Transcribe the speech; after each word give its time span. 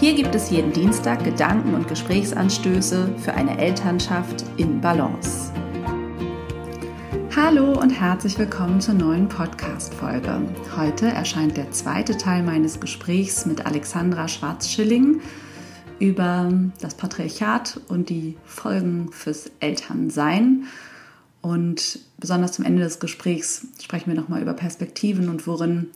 Hier 0.00 0.14
gibt 0.14 0.34
es 0.34 0.48
jeden 0.48 0.72
Dienstag 0.72 1.24
Gedanken 1.24 1.74
und 1.74 1.86
Gesprächsanstöße 1.86 3.16
für 3.18 3.34
eine 3.34 3.58
Elternschaft 3.58 4.46
in 4.56 4.80
Balance. 4.80 5.52
Hallo 7.36 7.78
und 7.78 7.90
herzlich 7.90 8.38
willkommen 8.38 8.80
zur 8.80 8.94
neuen 8.94 9.28
Podcast-Folge. 9.28 10.40
Heute 10.74 11.08
erscheint 11.08 11.58
der 11.58 11.70
zweite 11.72 12.16
Teil 12.16 12.42
meines 12.42 12.80
Gesprächs 12.80 13.44
mit 13.44 13.66
Alexandra 13.66 14.26
Schwarz-Schilling 14.26 15.20
über 15.98 16.50
das 16.80 16.94
Patriarchat 16.94 17.78
und 17.88 18.08
die 18.08 18.38
Folgen 18.46 19.12
fürs 19.12 19.50
Elternsein. 19.60 20.64
Und 21.42 21.98
besonders 22.16 22.52
zum 22.52 22.64
Ende 22.64 22.82
des 22.82 23.00
Gesprächs 23.00 23.66
sprechen 23.82 24.14
wir 24.14 24.18
nochmal 24.18 24.40
über 24.40 24.54
Perspektiven 24.54 25.28
und 25.28 25.46
worin 25.46 25.88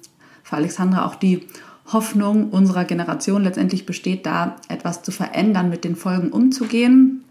für 0.42 0.56
Alexandra 0.56 1.06
auch 1.06 1.14
die 1.14 1.48
Hoffnung 1.92 2.50
unserer 2.50 2.84
Generation 2.84 3.44
letztendlich 3.44 3.86
besteht, 3.86 4.26
da 4.26 4.56
etwas 4.68 5.02
zu 5.02 5.12
verändern, 5.12 5.68
mit 5.68 5.84
den 5.84 5.96
Folgen 5.96 6.30
umzugehen. 6.30 7.24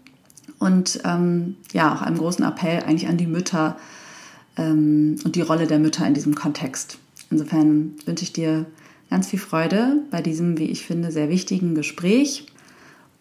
Und 0.58 1.00
ähm, 1.04 1.56
ja, 1.72 1.94
auch 1.94 2.02
einem 2.02 2.18
großen 2.18 2.44
Appell 2.44 2.82
eigentlich 2.84 3.08
an 3.08 3.16
die 3.16 3.26
Mütter 3.26 3.76
ähm, 4.56 5.16
und 5.24 5.36
die 5.36 5.42
Rolle 5.42 5.66
der 5.66 5.78
Mütter 5.78 6.06
in 6.06 6.14
diesem 6.14 6.34
Kontext. 6.34 6.98
Insofern 7.30 7.94
wünsche 8.06 8.24
ich 8.24 8.32
dir 8.32 8.66
ganz 9.10 9.28
viel 9.28 9.38
Freude 9.38 10.02
bei 10.10 10.22
diesem, 10.22 10.58
wie 10.58 10.66
ich 10.66 10.86
finde, 10.86 11.10
sehr 11.10 11.28
wichtigen 11.28 11.74
Gespräch. 11.74 12.46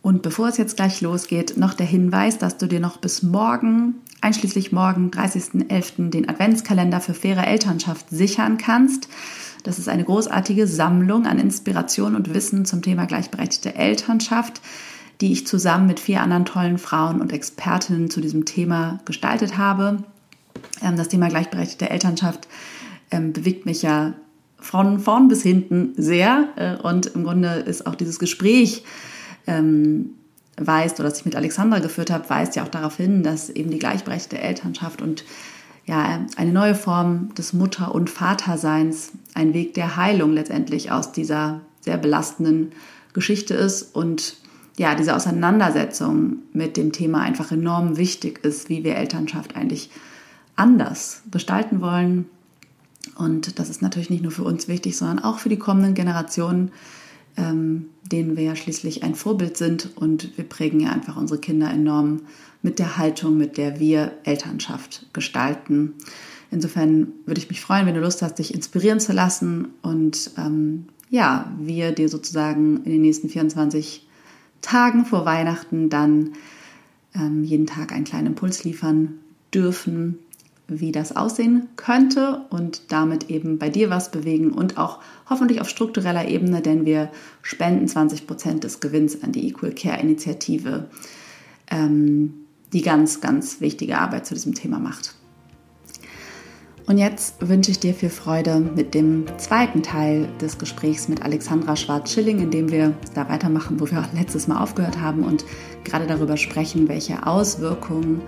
Und 0.01 0.21
bevor 0.21 0.49
es 0.49 0.57
jetzt 0.57 0.75
gleich 0.75 1.01
losgeht, 1.01 1.57
noch 1.57 1.73
der 1.73 1.85
Hinweis, 1.85 2.37
dass 2.37 2.57
du 2.57 2.67
dir 2.67 2.81
noch 2.81 2.97
bis 2.97 3.23
morgen, 3.23 3.95
einschließlich 4.21 4.71
morgen, 4.71 5.11
30.11., 5.11 6.09
den 6.09 6.27
Adventskalender 6.27 6.99
für 6.99 7.13
faire 7.13 7.47
Elternschaft 7.47 8.09
sichern 8.09 8.57
kannst. 8.57 9.07
Das 9.63 9.79
ist 9.79 9.87
eine 9.87 10.03
großartige 10.03 10.67
Sammlung 10.67 11.25
an 11.25 11.39
Inspiration 11.39 12.15
und 12.15 12.33
Wissen 12.33 12.65
zum 12.65 12.81
Thema 12.81 13.05
gleichberechtigte 13.05 13.75
Elternschaft, 13.75 14.61
die 15.21 15.31
ich 15.31 15.47
zusammen 15.47 15.87
mit 15.87 16.01
vier 16.01 16.21
anderen 16.21 16.45
tollen 16.45 16.77
Frauen 16.77 17.21
und 17.21 17.31
Expertinnen 17.31 18.09
zu 18.09 18.19
diesem 18.19 18.43
Thema 18.43 18.99
gestaltet 19.05 19.57
habe. 19.57 20.03
Ähm, 20.81 20.97
das 20.97 21.07
Thema 21.07 21.29
gleichberechtigte 21.29 21.89
Elternschaft 21.89 22.47
ähm, 23.09 23.31
bewegt 23.31 23.65
mich 23.65 23.81
ja 23.81 24.13
von 24.59 24.99
vorn 24.99 25.29
bis 25.29 25.43
hinten 25.43 25.93
sehr. 25.95 26.49
Äh, 26.57 26.75
und 26.75 27.07
im 27.07 27.23
Grunde 27.23 27.47
ist 27.47 27.87
auch 27.87 27.95
dieses 27.95 28.19
Gespräch, 28.19 28.83
ähm, 29.47 30.11
weist 30.57 30.99
oder 30.99 31.09
das 31.09 31.19
ich 31.19 31.25
mit 31.25 31.35
Alexandra 31.35 31.79
geführt 31.79 32.11
habe, 32.11 32.29
weist 32.29 32.55
ja 32.55 32.63
auch 32.63 32.67
darauf 32.67 32.97
hin, 32.97 33.23
dass 33.23 33.49
eben 33.49 33.71
die 33.71 33.79
gleichberechtigte 33.79 34.39
Elternschaft 34.39 35.01
und 35.01 35.23
ja, 35.85 36.25
eine 36.37 36.53
neue 36.53 36.75
Form 36.75 37.33
des 37.35 37.53
Mutter- 37.53 37.93
und 37.93 38.09
Vaterseins, 38.09 39.11
ein 39.33 39.53
Weg 39.53 39.73
der 39.73 39.97
Heilung 39.97 40.33
letztendlich 40.33 40.91
aus 40.91 41.11
dieser 41.11 41.61
sehr 41.81 41.97
belastenden 41.97 42.71
Geschichte 43.11 43.53
ist 43.53 43.95
und 43.95 44.37
ja, 44.77 44.95
diese 44.95 45.15
Auseinandersetzung 45.15 46.37
mit 46.51 46.77
dem 46.77 46.91
Thema 46.91 47.21
einfach 47.21 47.51
enorm 47.51 47.97
wichtig 47.97 48.43
ist, 48.43 48.69
wie 48.69 48.83
wir 48.83 48.95
Elternschaft 48.95 49.55
eigentlich 49.55 49.91
anders 50.55 51.21
gestalten 51.31 51.81
wollen. 51.81 52.25
Und 53.15 53.59
das 53.59 53.69
ist 53.69 53.81
natürlich 53.81 54.09
nicht 54.09 54.23
nur 54.23 54.31
für 54.31 54.43
uns 54.43 54.67
wichtig, 54.67 54.97
sondern 54.97 55.19
auch 55.19 55.39
für 55.39 55.49
die 55.49 55.59
kommenden 55.59 55.93
Generationen, 55.93 56.71
ähm, 57.37 57.87
denen 58.11 58.37
wir 58.37 58.43
ja 58.43 58.55
schließlich 58.55 59.03
ein 59.03 59.15
Vorbild 59.15 59.57
sind. 59.57 59.91
Und 59.95 60.37
wir 60.37 60.43
prägen 60.43 60.79
ja 60.79 60.91
einfach 60.91 61.17
unsere 61.17 61.39
Kinder 61.39 61.69
enorm 61.69 62.21
mit 62.61 62.79
der 62.79 62.97
Haltung, 62.97 63.37
mit 63.37 63.57
der 63.57 63.79
wir 63.79 64.13
Elternschaft 64.23 65.07
gestalten. 65.13 65.93
Insofern 66.51 67.07
würde 67.25 67.39
ich 67.39 67.49
mich 67.49 67.61
freuen, 67.61 67.85
wenn 67.85 67.95
du 67.95 68.01
Lust 68.01 68.21
hast, 68.21 68.39
dich 68.39 68.53
inspirieren 68.53 68.99
zu 68.99 69.11
lassen. 69.11 69.69
Und 69.81 70.31
ähm, 70.37 70.85
ja, 71.09 71.51
wir 71.59 71.91
dir 71.91 72.09
sozusagen 72.09 72.77
in 72.83 72.91
den 72.91 73.01
nächsten 73.01 73.29
24 73.29 74.07
Tagen 74.61 75.05
vor 75.05 75.25
Weihnachten 75.25 75.89
dann 75.89 76.33
ähm, 77.15 77.43
jeden 77.43 77.65
Tag 77.65 77.91
einen 77.91 78.05
kleinen 78.05 78.27
Impuls 78.27 78.63
liefern 78.63 79.19
dürfen, 79.53 80.19
wie 80.79 80.91
das 80.91 81.15
aussehen 81.15 81.69
könnte 81.75 82.45
und 82.49 82.91
damit 82.91 83.29
eben 83.29 83.59
bei 83.59 83.69
dir 83.69 83.89
was 83.89 84.11
bewegen 84.11 84.51
und 84.51 84.77
auch 84.77 84.99
hoffentlich 85.29 85.61
auf 85.61 85.69
struktureller 85.69 86.27
Ebene, 86.27 86.61
denn 86.61 86.85
wir 86.85 87.09
spenden 87.41 87.87
20 87.87 88.27
Prozent 88.27 88.63
des 88.63 88.79
Gewinns 88.79 89.23
an 89.23 89.31
die 89.31 89.47
Equal 89.47 89.71
Care 89.71 89.99
Initiative, 90.01 90.87
ähm, 91.69 92.45
die 92.73 92.81
ganz, 92.81 93.21
ganz 93.21 93.61
wichtige 93.61 93.97
Arbeit 93.99 94.25
zu 94.25 94.33
diesem 94.33 94.53
Thema 94.53 94.79
macht. 94.79 95.15
Und 96.85 96.97
jetzt 96.97 97.47
wünsche 97.47 97.71
ich 97.71 97.79
dir 97.79 97.93
viel 97.93 98.09
Freude 98.09 98.59
mit 98.59 98.93
dem 98.93 99.25
zweiten 99.37 99.83
Teil 99.83 100.27
des 100.41 100.57
Gesprächs 100.57 101.07
mit 101.07 101.21
Alexandra 101.21 101.77
Schwarz-Schilling, 101.77 102.39
in 102.39 102.51
dem 102.51 102.71
wir 102.71 102.93
da 103.13 103.29
weitermachen, 103.29 103.79
wo 103.79 103.89
wir 103.89 104.01
auch 104.01 104.13
letztes 104.13 104.47
Mal 104.47 104.61
aufgehört 104.61 104.99
haben 104.99 105.23
und 105.23 105.45
gerade 105.85 106.07
darüber 106.07 106.35
sprechen, 106.35 106.89
welche 106.89 107.25
Auswirkungen 107.25 108.21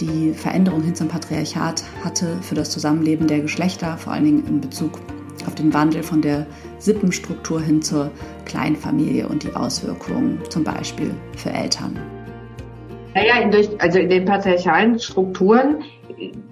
die 0.00 0.32
Veränderung 0.32 0.82
hin 0.82 0.94
zum 0.94 1.08
Patriarchat 1.08 1.84
hatte 2.04 2.36
für 2.42 2.54
das 2.54 2.70
Zusammenleben 2.70 3.26
der 3.26 3.40
Geschlechter, 3.40 3.96
vor 3.96 4.12
allen 4.12 4.24
Dingen 4.24 4.46
in 4.46 4.60
Bezug 4.60 5.00
auf 5.46 5.54
den 5.54 5.72
Wandel 5.74 6.02
von 6.02 6.22
der 6.22 6.46
Sippenstruktur 6.78 7.60
hin 7.60 7.82
zur 7.82 8.10
Kleinfamilie 8.44 9.28
und 9.28 9.42
die 9.42 9.54
Auswirkungen 9.54 10.38
zum 10.48 10.64
Beispiel 10.64 11.14
für 11.36 11.50
Eltern. 11.50 11.98
Naja, 13.14 13.48
durch, 13.48 13.68
also 13.78 13.98
in 13.98 14.08
den 14.08 14.24
patriarchalen 14.24 14.98
Strukturen 14.98 15.84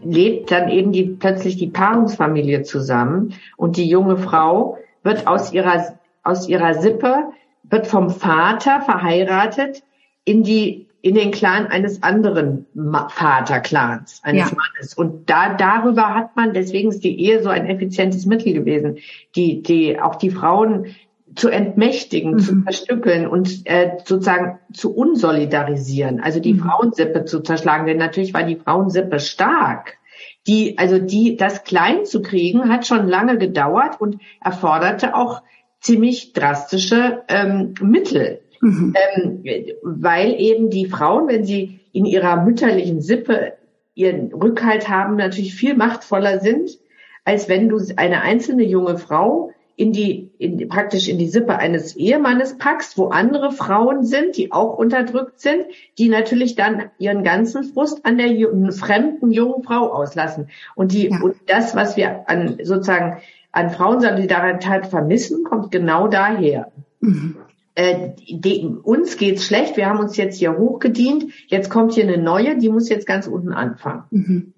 lebt 0.04 0.50
dann 0.50 0.68
eben 0.68 0.92
die, 0.92 1.04
plötzlich 1.04 1.56
die 1.56 1.68
Paarungsfamilie 1.68 2.62
zusammen 2.62 3.34
und 3.56 3.76
die 3.76 3.88
junge 3.88 4.16
Frau 4.16 4.78
wird 5.02 5.26
aus 5.26 5.52
ihrer, 5.52 5.98
aus 6.22 6.48
ihrer 6.48 6.74
Sippe, 6.74 7.30
wird 7.64 7.86
vom 7.86 8.10
Vater 8.10 8.80
verheiratet 8.80 9.82
in 10.24 10.42
die 10.42 10.86
in 11.02 11.16
den 11.16 11.32
Clan 11.32 11.66
eines 11.66 12.02
anderen 12.04 12.66
Vaterclans, 12.74 14.20
eines 14.22 14.50
ja. 14.50 14.56
Mannes. 14.56 14.94
Und 14.94 15.28
da, 15.28 15.54
darüber 15.54 16.14
hat 16.14 16.36
man, 16.36 16.54
deswegen 16.54 16.90
ist 16.90 17.02
die 17.02 17.20
Ehe 17.20 17.42
so 17.42 17.48
ein 17.48 17.66
effizientes 17.66 18.24
Mittel 18.24 18.52
gewesen, 18.52 18.98
die, 19.34 19.62
die, 19.62 20.00
auch 20.00 20.14
die 20.14 20.30
Frauen 20.30 20.86
zu 21.34 21.48
entmächtigen, 21.48 22.34
mhm. 22.34 22.38
zu 22.38 22.62
zerstückeln 22.62 23.26
und 23.26 23.62
äh, 23.64 23.98
sozusagen 24.04 24.60
zu 24.72 24.94
unsolidarisieren, 24.94 26.20
also 26.20 26.38
die 26.38 26.54
mhm. 26.54 26.60
Frauensippe 26.60 27.24
zu 27.24 27.40
zerschlagen. 27.40 27.86
Denn 27.86 27.98
natürlich 27.98 28.32
war 28.32 28.44
die 28.44 28.56
Frauensippe 28.56 29.18
stark. 29.18 29.98
Die, 30.46 30.78
also 30.78 30.98
die, 30.98 31.36
das 31.36 31.64
klein 31.64 32.04
zu 32.04 32.22
kriegen, 32.22 32.68
hat 32.68 32.86
schon 32.86 33.08
lange 33.08 33.38
gedauert 33.38 34.00
und 34.00 34.20
erforderte 34.40 35.16
auch 35.16 35.42
ziemlich 35.80 36.32
drastische 36.32 37.22
ähm, 37.28 37.74
Mittel. 37.80 38.41
Mhm. 38.62 38.94
Ähm, 39.16 39.44
weil 39.82 40.40
eben 40.40 40.70
die 40.70 40.86
Frauen, 40.86 41.26
wenn 41.26 41.44
sie 41.44 41.80
in 41.92 42.04
ihrer 42.04 42.44
mütterlichen 42.44 43.00
Sippe 43.02 43.54
ihren 43.94 44.32
Rückhalt 44.32 44.88
haben, 44.88 45.16
natürlich 45.16 45.54
viel 45.54 45.74
machtvoller 45.74 46.38
sind, 46.38 46.78
als 47.24 47.48
wenn 47.48 47.68
du 47.68 47.80
eine 47.96 48.22
einzelne 48.22 48.62
junge 48.62 48.98
Frau 48.98 49.50
in 49.74 49.92
die, 49.92 50.30
in, 50.38 50.68
praktisch 50.68 51.08
in 51.08 51.18
die 51.18 51.26
Sippe 51.28 51.58
eines 51.58 51.96
Ehemannes 51.96 52.56
packst, 52.56 52.96
wo 52.96 53.08
andere 53.08 53.50
Frauen 53.50 54.04
sind, 54.04 54.36
die 54.36 54.52
auch 54.52 54.78
unterdrückt 54.78 55.40
sind, 55.40 55.64
die 55.98 56.08
natürlich 56.08 56.54
dann 56.54 56.90
ihren 56.98 57.24
ganzen 57.24 57.64
Frust 57.64 58.06
an 58.06 58.16
der 58.16 58.28
fremden 58.70 59.32
jungen 59.32 59.64
Frau 59.64 59.92
auslassen. 59.92 60.50
Und 60.76 60.92
die, 60.92 61.08
ja. 61.08 61.20
und 61.20 61.34
das, 61.46 61.74
was 61.74 61.96
wir 61.96 62.28
an, 62.28 62.58
sozusagen 62.62 63.22
an 63.50 63.70
Frauensolidarität 63.70 64.86
vermissen, 64.86 65.42
kommt 65.42 65.72
genau 65.72 66.06
daher. 66.06 66.70
Mhm 67.00 67.38
äh, 67.74 68.10
die, 68.16 68.66
uns 68.82 69.16
geht's 69.16 69.46
schlecht, 69.46 69.76
wir 69.76 69.86
haben 69.86 70.00
uns 70.00 70.16
jetzt 70.16 70.38
hier 70.38 70.56
hochgedient, 70.58 71.32
jetzt 71.46 71.70
kommt 71.70 71.92
hier 71.92 72.04
eine 72.04 72.18
neue, 72.18 72.58
die 72.58 72.68
muss 72.68 72.88
jetzt 72.88 73.06
ganz 73.06 73.26
unten 73.26 73.52
anfangen. 73.52 74.04
Mhm. 74.10 74.54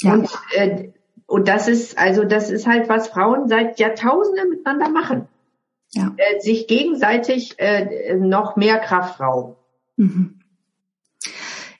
Ja. 0.00 0.14
Und, 0.14 0.28
äh, 0.54 0.90
und 1.26 1.48
das 1.48 1.68
ist, 1.68 1.98
also 1.98 2.24
das 2.24 2.50
ist 2.50 2.66
halt, 2.66 2.88
was 2.88 3.08
Frauen 3.08 3.48
seit 3.48 3.78
Jahrtausenden 3.78 4.50
miteinander 4.50 4.88
machen. 4.90 5.28
Ja. 5.92 6.14
Äh, 6.16 6.40
sich 6.40 6.66
gegenseitig 6.66 7.54
äh, 7.58 8.14
noch 8.16 8.56
mehr 8.56 8.78
Kraft 8.78 9.20
rauben. 9.20 9.56
Mhm. 9.96 10.38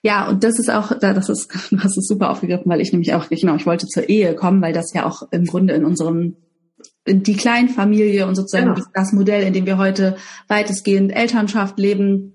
Ja, 0.02 0.28
und 0.28 0.42
das 0.42 0.58
ist 0.58 0.70
auch, 0.70 0.92
das 0.98 1.28
ist, 1.28 1.50
das 1.70 1.96
ist 1.96 2.08
super 2.08 2.30
aufgegriffen, 2.30 2.70
weil 2.70 2.80
ich 2.80 2.92
nämlich 2.92 3.14
auch, 3.14 3.28
genau, 3.28 3.54
ich 3.54 3.66
wollte 3.66 3.86
zur 3.86 4.08
Ehe 4.08 4.34
kommen, 4.34 4.60
weil 4.60 4.72
das 4.72 4.92
ja 4.92 5.06
auch 5.06 5.22
im 5.30 5.46
Grunde 5.46 5.74
in 5.74 5.84
unserem 5.84 6.36
die 7.06 7.36
Kleinfamilie 7.36 8.26
und 8.26 8.34
sozusagen 8.34 8.74
genau. 8.74 8.86
das 8.94 9.12
Modell, 9.12 9.42
in 9.42 9.52
dem 9.52 9.66
wir 9.66 9.78
heute 9.78 10.16
weitestgehend 10.48 11.14
Elternschaft 11.14 11.78
leben, 11.78 12.34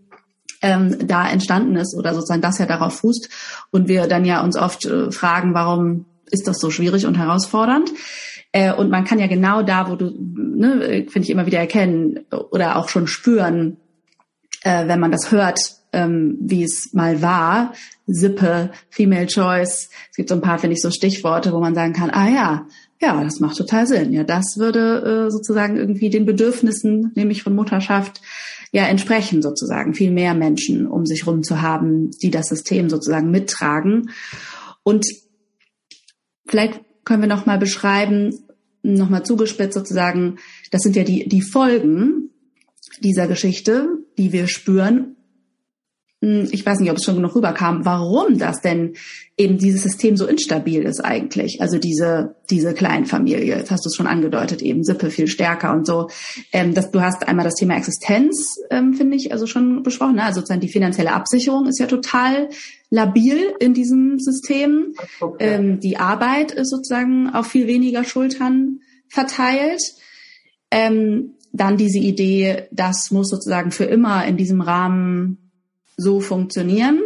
ähm, 0.61 1.07
da 1.07 1.29
entstanden 1.29 1.75
ist 1.75 1.95
oder 1.95 2.13
sozusagen 2.13 2.41
das 2.41 2.57
ja 2.57 2.65
darauf 2.65 2.99
fußt 2.99 3.29
und 3.71 3.87
wir 3.87 4.07
dann 4.07 4.25
ja 4.25 4.43
uns 4.43 4.57
oft 4.57 4.85
äh, 4.85 5.11
fragen, 5.11 5.53
warum 5.53 6.05
ist 6.29 6.47
das 6.47 6.59
so 6.59 6.69
schwierig 6.69 7.05
und 7.05 7.17
herausfordernd? 7.17 7.91
Äh, 8.51 8.73
und 8.73 8.89
man 8.89 9.03
kann 9.03 9.19
ja 9.19 9.27
genau 9.27 9.61
da, 9.61 9.89
wo 9.89 9.95
du, 9.95 10.13
ne, 10.17 11.05
finde 11.09 11.25
ich 11.25 11.29
immer 11.29 11.45
wieder 11.45 11.59
erkennen 11.59 12.25
oder 12.51 12.77
auch 12.77 12.89
schon 12.89 13.07
spüren, 13.07 13.77
äh, 14.63 14.87
wenn 14.87 14.99
man 14.99 15.11
das 15.11 15.31
hört, 15.31 15.59
ähm, 15.93 16.37
wie 16.41 16.63
es 16.63 16.93
mal 16.93 17.21
war, 17.21 17.73
Sippe, 18.07 18.71
Female 18.89 19.27
Choice. 19.27 19.89
Es 20.09 20.17
gibt 20.17 20.29
so 20.29 20.35
ein 20.35 20.41
paar, 20.41 20.59
finde 20.59 20.75
ich, 20.75 20.81
so 20.81 20.91
Stichworte, 20.91 21.53
wo 21.53 21.59
man 21.59 21.75
sagen 21.75 21.93
kann, 21.93 22.09
ah 22.09 22.29
ja, 22.29 22.67
ja, 22.99 23.23
das 23.23 23.39
macht 23.39 23.57
total 23.57 23.85
Sinn. 23.85 24.13
Ja, 24.13 24.23
das 24.23 24.57
würde 24.57 25.27
äh, 25.27 25.31
sozusagen 25.31 25.77
irgendwie 25.77 26.09
den 26.09 26.25
Bedürfnissen, 26.25 27.11
nämlich 27.15 27.43
von 27.43 27.55
Mutterschaft, 27.55 28.21
ja 28.71 28.85
entsprechen 28.87 29.41
sozusagen. 29.41 29.93
Viel 29.93 30.11
mehr 30.11 30.33
Menschen 30.33 30.87
um 30.87 31.05
sich 31.05 31.27
rum 31.27 31.43
zu 31.43 31.61
haben, 31.61 32.11
die 32.21 32.31
das 32.31 32.47
System 32.47 32.89
sozusagen 32.89 33.29
mittragen. 33.29 34.09
Und 34.83 35.05
vielleicht 36.47 36.81
können 37.03 37.21
wir 37.21 37.29
noch 37.29 37.45
mal 37.45 37.57
beschreiben, 37.57 38.47
noch 38.81 39.09
mal 39.09 39.23
zugespitzt 39.23 39.73
sozusagen, 39.73 40.37
das 40.71 40.81
sind 40.81 40.95
ja 40.95 41.03
die, 41.03 41.27
die 41.27 41.41
Folgen 41.41 42.31
dieser 43.01 43.27
Geschichte, 43.27 43.89
die 44.17 44.31
wir 44.31 44.47
spüren 44.47 45.16
ich 46.19 46.65
weiß 46.65 46.79
nicht, 46.79 46.89
ob 46.89 46.97
es 46.97 47.03
schon 47.03 47.15
genug 47.15 47.35
rüberkam, 47.35 47.85
warum 47.85 48.39
das 48.39 48.61
denn 48.61 48.95
eben 49.37 49.59
dieses 49.59 49.83
System 49.83 50.17
so 50.17 50.25
instabil 50.25 50.81
ist 50.81 50.99
eigentlich. 50.99 51.61
Also 51.61 51.77
diese, 51.77 52.35
diese 52.49 52.73
Kleinfamilie, 52.73 53.45
jetzt 53.45 53.69
hast 53.69 53.85
du 53.85 53.89
es 53.89 53.95
schon 53.95 54.07
angedeutet, 54.07 54.63
eben 54.63 54.83
Sippe 54.83 55.11
viel 55.11 55.27
stärker 55.27 55.71
und 55.73 55.85
so. 55.85 56.09
Ähm, 56.51 56.73
das, 56.73 56.89
du 56.89 57.01
hast 57.01 57.27
einmal 57.27 57.45
das 57.45 57.53
Thema 57.53 57.77
Existenz, 57.77 58.57
ähm, 58.71 58.95
finde 58.95 59.15
ich, 59.15 59.31
also 59.31 59.45
schon 59.45 59.83
besprochen. 59.83 60.15
Ne? 60.15 60.23
Also 60.23 60.39
sozusagen 60.39 60.61
die 60.61 60.71
finanzielle 60.71 61.13
Absicherung 61.13 61.67
ist 61.67 61.79
ja 61.79 61.85
total 61.85 62.49
labil 62.89 63.53
in 63.59 63.75
diesem 63.75 64.17
System. 64.17 64.95
Okay. 65.19 65.55
Ähm, 65.55 65.79
die 65.79 65.97
Arbeit 65.97 66.51
ist 66.51 66.71
sozusagen 66.71 67.29
auf 67.29 67.45
viel 67.45 67.67
weniger 67.67 68.03
Schultern 68.03 68.79
verteilt. 69.07 69.83
Ähm, 70.71 71.35
dann 71.53 71.77
diese 71.77 71.99
Idee, 71.99 72.63
das 72.71 73.11
muss 73.11 73.29
sozusagen 73.29 73.69
für 73.69 73.85
immer 73.85 74.25
in 74.25 74.35
diesem 74.35 74.61
Rahmen 74.61 75.46
so 75.97 76.19
funktionieren, 76.21 77.01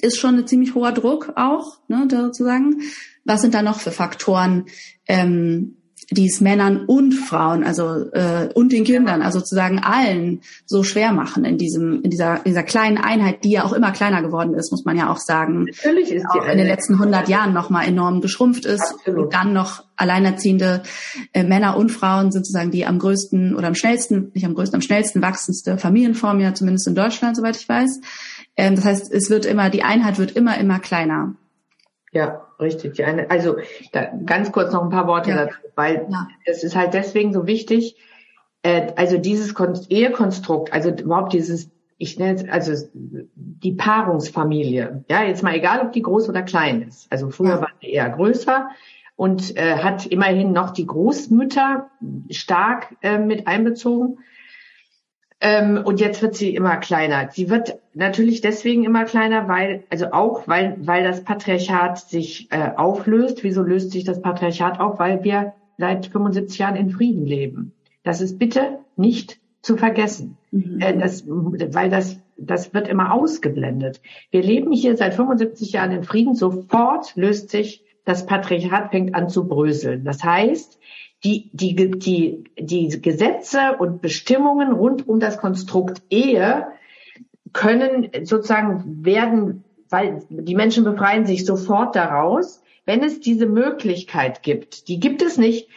ist 0.00 0.18
schon 0.18 0.36
ein 0.36 0.46
ziemlich 0.46 0.74
hoher 0.74 0.92
Druck 0.92 1.32
auch, 1.36 1.78
ne, 1.88 2.08
sozusagen. 2.10 2.82
Was 3.24 3.40
sind 3.40 3.54
da 3.54 3.62
noch 3.62 3.78
für 3.78 3.92
Faktoren, 3.92 4.66
ähm, 5.06 5.76
die 6.12 6.26
es 6.26 6.40
Männern 6.40 6.84
und 6.86 7.12
Frauen, 7.12 7.64
also 7.64 8.10
äh, 8.12 8.48
und 8.54 8.72
den 8.72 8.84
Kindern, 8.84 9.22
also 9.22 9.38
sozusagen 9.38 9.78
allen 9.78 10.40
so 10.66 10.82
schwer 10.82 11.12
machen 11.12 11.44
in 11.44 11.58
diesem 11.58 12.02
in 12.02 12.10
dieser 12.10 12.40
dieser 12.44 12.62
kleinen 12.62 12.98
Einheit, 12.98 13.44
die 13.44 13.52
ja 13.52 13.64
auch 13.64 13.72
immer 13.72 13.92
kleiner 13.92 14.22
geworden 14.22 14.54
ist, 14.54 14.70
muss 14.70 14.84
man 14.84 14.96
ja 14.96 15.10
auch 15.10 15.18
sagen. 15.18 15.66
Natürlich 15.66 16.12
ist 16.12 16.26
die 16.34 16.40
auch 16.40 16.46
in 16.46 16.58
den 16.58 16.66
letzten 16.66 16.94
100 16.94 17.28
Jahren 17.28 17.52
noch 17.52 17.70
mal 17.70 17.84
enorm 17.84 18.20
geschrumpft 18.20 18.64
ist. 18.64 18.82
Absolut. 18.82 19.24
Und 19.24 19.34
dann 19.34 19.52
noch 19.52 19.84
alleinerziehende 19.96 20.82
äh, 21.32 21.44
Männer 21.44 21.76
und 21.76 21.90
Frauen 21.90 22.32
sind 22.32 22.44
sozusagen 22.44 22.70
die 22.70 22.86
am 22.86 22.98
größten 22.98 23.54
oder 23.54 23.68
am 23.68 23.74
schnellsten, 23.74 24.30
nicht 24.34 24.44
am 24.44 24.54
größten, 24.54 24.76
am 24.76 24.82
schnellsten 24.82 25.22
wachsendste 25.22 25.78
Familienform 25.78 26.40
ja 26.40 26.54
zumindest 26.54 26.88
in 26.88 26.94
Deutschland, 26.94 27.36
soweit 27.36 27.56
ich 27.56 27.68
weiß. 27.68 28.00
Ähm, 28.56 28.76
das 28.76 28.84
heißt, 28.84 29.12
es 29.12 29.30
wird 29.30 29.46
immer 29.46 29.70
die 29.70 29.82
Einheit 29.82 30.18
wird 30.18 30.32
immer 30.32 30.58
immer 30.58 30.78
kleiner. 30.78 31.34
Ja, 32.12 32.46
richtig. 32.60 32.98
Ja, 32.98 33.06
also 33.28 33.56
da, 33.92 34.12
ganz 34.26 34.52
kurz 34.52 34.72
noch 34.72 34.82
ein 34.82 34.90
paar 34.90 35.06
Worte 35.06 35.30
ja. 35.30 35.46
dazu, 35.46 35.58
weil 35.74 36.06
ja. 36.10 36.28
es 36.44 36.62
ist 36.62 36.76
halt 36.76 36.94
deswegen 36.94 37.32
so 37.32 37.46
wichtig, 37.46 37.96
äh, 38.62 38.92
also 38.96 39.16
dieses 39.18 39.54
Kon 39.54 39.78
Ehekonstrukt, 39.88 40.72
also 40.72 40.90
überhaupt 40.90 41.32
dieses, 41.32 41.70
ich 41.96 42.18
nenne 42.18 42.34
es, 42.34 42.48
also 42.48 42.88
die 42.92 43.72
Paarungsfamilie, 43.72 45.04
ja, 45.08 45.22
jetzt 45.22 45.42
mal 45.42 45.54
egal, 45.54 45.80
ob 45.80 45.92
die 45.92 46.02
groß 46.02 46.28
oder 46.28 46.42
klein 46.42 46.82
ist. 46.82 47.10
Also 47.10 47.30
früher 47.30 47.56
ja. 47.56 47.60
war 47.62 47.70
sie 47.80 47.90
eher 47.90 48.10
größer 48.10 48.68
und 49.16 49.56
äh, 49.56 49.78
hat 49.78 50.04
immerhin 50.04 50.52
noch 50.52 50.70
die 50.70 50.86
Großmütter 50.86 51.90
stark 52.30 52.94
äh, 53.02 53.18
mit 53.18 53.46
einbezogen. 53.46 54.18
Ähm, 55.44 55.82
und 55.84 55.98
jetzt 55.98 56.22
wird 56.22 56.36
sie 56.36 56.54
immer 56.54 56.76
kleiner. 56.76 57.28
Sie 57.32 57.50
wird 57.50 57.76
natürlich 57.94 58.42
deswegen 58.42 58.84
immer 58.84 59.04
kleiner, 59.04 59.48
weil, 59.48 59.82
also 59.90 60.12
auch, 60.12 60.46
weil, 60.46 60.76
weil 60.78 61.02
das 61.02 61.24
Patriarchat 61.24 61.98
sich 61.98 62.46
äh, 62.52 62.70
auflöst. 62.76 63.42
Wieso 63.42 63.62
löst 63.62 63.90
sich 63.90 64.04
das 64.04 64.22
Patriarchat 64.22 64.78
auf? 64.78 65.00
Weil 65.00 65.24
wir 65.24 65.52
seit 65.78 66.06
75 66.06 66.58
Jahren 66.58 66.76
in 66.76 66.90
Frieden 66.90 67.26
leben. 67.26 67.72
Das 68.04 68.20
ist 68.20 68.38
bitte 68.38 68.78
nicht 68.96 69.40
zu 69.62 69.76
vergessen. 69.76 70.38
Mhm. 70.52 70.80
Äh, 70.80 70.96
das, 70.96 71.24
weil 71.26 71.90
das, 71.90 72.20
das 72.36 72.72
wird 72.72 72.86
immer 72.86 73.12
ausgeblendet. 73.12 74.00
Wir 74.30 74.44
leben 74.44 74.70
hier 74.70 74.96
seit 74.96 75.14
75 75.14 75.72
Jahren 75.72 75.90
in 75.90 76.04
Frieden. 76.04 76.36
Sofort 76.36 77.16
löst 77.16 77.50
sich 77.50 77.82
das 78.04 78.26
Patriarchat 78.26 78.92
fängt 78.92 79.16
an 79.16 79.28
zu 79.28 79.48
bröseln. 79.48 80.04
Das 80.04 80.22
heißt, 80.22 80.78
die, 81.24 81.50
die, 81.52 81.74
die, 81.74 82.44
die 82.58 83.00
Gesetze 83.00 83.76
und 83.78 84.02
Bestimmungen 84.02 84.72
rund 84.72 85.08
um 85.08 85.20
das 85.20 85.38
Konstrukt 85.38 86.02
Ehe 86.10 86.66
können 87.52 88.10
sozusagen 88.24 89.04
werden, 89.04 89.64
weil 89.88 90.22
die 90.28 90.54
Menschen 90.54 90.84
befreien 90.84 91.26
sich 91.26 91.44
sofort 91.44 91.94
daraus, 91.94 92.62
wenn 92.86 93.04
es 93.04 93.20
diese 93.20 93.46
Möglichkeit 93.46 94.42
gibt. 94.42 94.88
Die 94.88 94.98
gibt 94.98 95.22
es 95.22 95.36
nicht, 95.36 95.68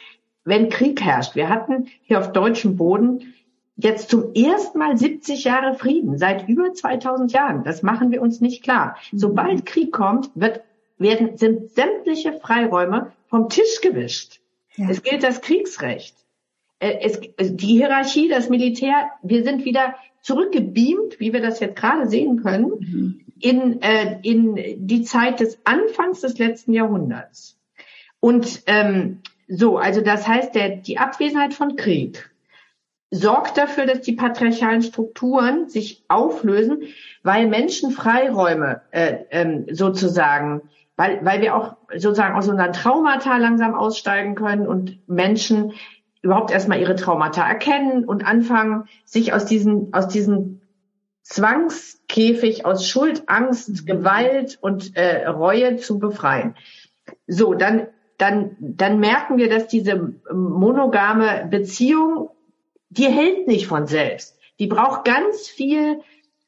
wenn 0.44 0.70
Krieg 0.70 1.02
herrscht. 1.02 1.36
Wir 1.36 1.50
hatten 1.50 1.88
hier 2.04 2.20
auf 2.20 2.32
deutschem 2.32 2.78
Boden 2.78 3.34
jetzt 3.76 4.10
zum 4.10 4.34
ersten 4.34 4.80
Mal 4.80 4.98
70 4.98 5.44
Jahre 5.44 5.76
Frieden, 5.76 6.18
seit 6.18 6.48
über 6.48 6.74
2000 6.74 7.32
Jahren. 7.34 7.64
Das 7.64 7.84
machen 7.84 8.12
wir 8.12 8.22
uns 8.22 8.42
nicht 8.42 8.64
klar. 8.64 8.96
Sobald 9.12 9.66
Krieg 9.66 9.92
kommt, 9.92 10.32
wird, 10.34 10.62
werden, 10.98 11.38
sind 11.38 11.72
sämtliche 11.72 12.34
Freiräume 12.34 13.12
vom 13.28 13.50
Tisch 13.50 13.82
gewischt. 13.82 14.40
Ja. 14.78 14.90
Es 14.90 15.04
gilt 15.04 15.24
das 15.24 15.42
Kriegsrecht. 15.42 16.16
Äh, 16.80 17.00
es, 17.02 17.20
die 17.40 17.78
Hierarchie, 17.78 18.28
das 18.28 18.50
Militär, 18.50 19.10
wir 19.24 19.44
sind 19.44 19.66
wieder 19.66 19.96
zurückgebeamt, 20.22 21.20
wie 21.20 21.34
wir 21.34 21.42
das 21.42 21.60
jetzt 21.60 21.76
gerade 21.76 22.10
sehen 22.10 22.42
können, 22.42 22.72
mhm. 22.80 23.22
in, 23.40 23.82
äh, 23.82 24.20
in 24.24 24.88
die 24.88 25.04
Zeit 25.04 25.40
des 25.40 25.60
Anfangs 25.66 26.22
des 26.22 26.38
letzten 26.38 26.74
Jahrhunderts. 26.74 27.58
Und 28.20 28.64
ähm, 28.66 29.22
so, 29.48 29.78
also 29.78 30.02
das 30.02 30.28
heißt, 30.28 30.56
der, 30.56 30.78
die 30.78 30.98
Abwesenheit 30.98 31.54
von 31.54 31.76
Krieg 31.76 32.32
sorgt 33.12 33.58
dafür, 33.58 33.86
dass 33.86 34.02
die 34.02 34.14
patriarchalen 34.14 34.82
Strukturen 34.82 35.70
sich 35.70 36.04
auflösen, 36.08 36.84
weil 37.24 37.48
Menschen 37.48 37.92
Freiräume 37.92 38.82
äh, 38.92 39.26
ähm, 39.30 39.68
sozusagen 39.72 40.62
weil, 40.98 41.24
weil 41.26 41.42
wir 41.42 41.56
auch 41.56 41.76
sozusagen 41.92 42.36
aus 42.36 42.48
unseren 42.48 42.74
Traumata 42.74 43.38
langsam 43.38 43.76
aussteigen 43.76 44.36
können 44.36 44.68
und 44.68 45.00
Menschen 45.08 45.74
überhaupt 46.22 46.52
erstmal 46.52 46.80
ihre 46.80 46.96
Traumata 46.96 47.48
erkennen 47.48 48.06
und 48.06 48.26
anfangen, 48.26 48.86
sich 49.04 49.34
aus 49.34 49.46
diesen, 49.46 49.94
aus 49.94 50.08
diesen 50.08 50.62
Zwangskäfig 51.22 52.66
aus 52.66 52.88
Schuld, 52.88 53.24
Angst, 53.28 53.86
Gewalt 53.88 54.58
und 54.62 54.96
äh, 54.96 55.28
Reue 55.28 55.78
zu 55.78 56.00
befreien. 56.00 56.56
So, 57.28 57.54
dann, 57.56 57.88
dann, 58.18 58.56
dann 58.60 59.00
merken 59.00 59.38
wir, 59.38 59.50
dass 59.50 59.68
diese 59.68 60.14
monogame 60.32 61.48
Beziehung, 61.50 62.30
die 62.90 63.08
hält 63.08 63.48
nicht 63.48 63.68
von 63.68 63.88
selbst. 63.88 64.38
Die 64.60 64.68
braucht 64.68 65.04
ganz 65.06 65.48
viel 65.48 66.02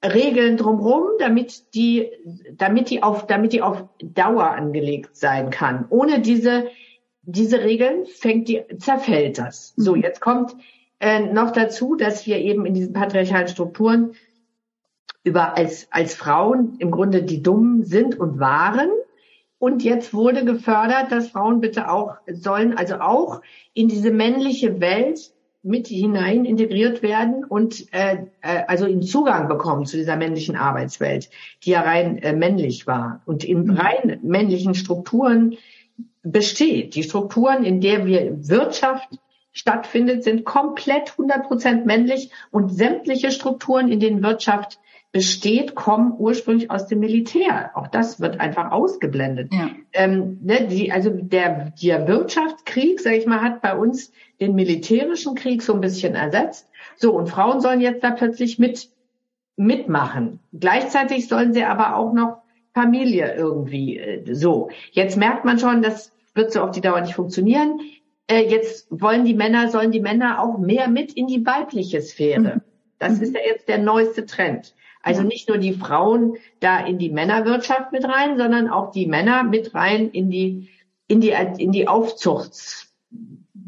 Regeln 0.03 0.57
drumherum, 0.57 1.07
damit 1.19 1.73
die, 1.73 2.09
damit 2.53 2.89
die 2.89 3.01
auf, 3.01 3.25
damit 3.25 3.53
die 3.53 3.61
auf 3.61 3.85
Dauer 4.01 4.51
angelegt 4.51 5.15
sein 5.15 5.49
kann. 5.49 5.85
Ohne 5.89 6.19
diese, 6.19 6.67
diese 7.23 7.61
Regeln 7.61 8.05
fängt 8.05 8.47
die, 8.47 8.63
zerfällt 8.77 9.39
das. 9.39 9.73
So, 9.75 9.95
mhm. 9.95 10.03
jetzt 10.03 10.21
kommt 10.21 10.55
äh, 10.99 11.19
noch 11.19 11.51
dazu, 11.51 11.95
dass 11.95 12.27
wir 12.27 12.37
eben 12.37 12.65
in 12.65 12.73
diesen 12.73 12.93
patriarchalen 12.93 13.47
Strukturen 13.47 14.13
über 15.23 15.57
als, 15.57 15.87
als 15.91 16.15
Frauen 16.15 16.75
im 16.79 16.91
Grunde 16.91 17.23
die 17.23 17.43
Dummen 17.43 17.83
sind 17.83 18.19
und 18.19 18.39
waren. 18.39 18.89
Und 19.59 19.83
jetzt 19.83 20.13
wurde 20.13 20.45
gefördert, 20.45 21.11
dass 21.11 21.29
Frauen 21.29 21.59
bitte 21.59 21.89
auch 21.89 22.17
sollen, 22.31 22.77
also 22.77 22.99
auch 22.99 23.41
in 23.73 23.87
diese 23.87 24.11
männliche 24.11 24.79
Welt 24.79 25.31
mit 25.67 25.87
hinein 25.87 26.45
integriert 26.45 27.03
werden 27.03 27.43
und 27.43 27.93
äh, 27.93 28.25
äh, 28.41 28.63
also 28.67 28.85
in 28.85 29.01
Zugang 29.01 29.47
bekommen 29.47 29.85
zu 29.85 29.97
dieser 29.97 30.15
männlichen 30.15 30.55
Arbeitswelt, 30.55 31.29
die 31.63 31.71
ja 31.71 31.81
rein 31.81 32.17
äh, 32.19 32.33
männlich 32.33 32.87
war 32.87 33.21
und 33.25 33.43
in 33.43 33.65
mhm. 33.65 33.71
rein 33.71 34.19
männlichen 34.23 34.73
Strukturen 34.73 35.57
besteht. 36.23 36.95
Die 36.95 37.03
Strukturen, 37.03 37.63
in 37.63 37.81
der 37.81 38.05
wir 38.05 38.47
Wirtschaft 38.47 39.09
stattfindet, 39.51 40.23
sind 40.23 40.45
komplett 40.45 41.11
100 41.11 41.47
Prozent 41.47 41.85
männlich 41.85 42.31
und 42.51 42.69
sämtliche 42.69 43.31
Strukturen, 43.31 43.91
in 43.91 43.99
denen 43.99 44.23
Wirtschaft 44.23 44.79
besteht, 45.11 45.73
kommen 45.73 46.13
ursprünglich 46.17 46.69
aus 46.69 46.87
dem 46.87 46.99
Militär. 46.99 47.71
Auch 47.73 47.87
das 47.87 48.19
wird 48.19 48.39
einfach 48.39 48.71
ausgeblendet. 48.71 49.51
Ja. 49.53 49.69
Ähm, 49.93 50.39
ne, 50.43 50.67
die, 50.67 50.91
also 50.91 51.09
der, 51.09 51.73
der 51.81 52.07
Wirtschaftskrieg, 52.07 52.99
sage 52.99 53.17
ich 53.17 53.25
mal, 53.25 53.41
hat 53.41 53.61
bei 53.61 53.75
uns 53.75 54.11
den 54.39 54.55
militärischen 54.55 55.35
Krieg 55.35 55.61
so 55.61 55.73
ein 55.73 55.81
bisschen 55.81 56.15
ersetzt. 56.15 56.69
So, 56.95 57.13
und 57.13 57.27
Frauen 57.27 57.61
sollen 57.61 57.81
jetzt 57.81 58.03
da 58.03 58.11
plötzlich 58.11 58.59
mit 58.59 58.89
mitmachen. 59.55 60.39
Gleichzeitig 60.53 61.27
sollen 61.27 61.53
sie 61.53 61.63
aber 61.63 61.95
auch 61.95 62.13
noch 62.13 62.43
Familie 62.73 63.35
irgendwie 63.35 63.97
äh, 63.97 64.33
so. 64.33 64.69
Jetzt 64.91 65.17
merkt 65.17 65.45
man 65.45 65.57
schon, 65.57 65.81
das 65.81 66.13
wird 66.35 66.51
so 66.53 66.61
auf 66.61 66.71
die 66.71 66.81
Dauer 66.81 67.01
nicht 67.01 67.15
funktionieren. 67.15 67.79
Äh, 68.27 68.43
jetzt 68.47 68.87
wollen 68.91 69.25
die 69.25 69.33
Männer, 69.33 69.69
sollen 69.69 69.91
die 69.91 69.99
Männer 69.99 70.41
auch 70.41 70.59
mehr 70.59 70.87
mit 70.87 71.11
in 71.13 71.25
die 71.25 71.43
weibliche 71.43 72.01
Sphäre. 72.01 72.39
Mhm. 72.39 72.61
Das 72.99 73.19
ist 73.19 73.33
ja 73.33 73.41
jetzt 73.45 73.67
der 73.67 73.79
neueste 73.79 74.25
Trend. 74.25 74.75
Also 75.01 75.23
nicht 75.23 75.47
nur 75.47 75.57
die 75.57 75.73
Frauen 75.73 76.35
da 76.59 76.79
in 76.79 76.97
die 76.97 77.09
Männerwirtschaft 77.09 77.91
mit 77.91 78.03
rein, 78.03 78.37
sondern 78.37 78.69
auch 78.69 78.91
die 78.91 79.07
Männer 79.07 79.43
mit 79.43 79.73
rein 79.73 80.09
in 80.11 80.29
die 80.29 80.69
in 81.07 81.21
die 81.21 81.33
in 81.57 81.71
die 81.71 81.87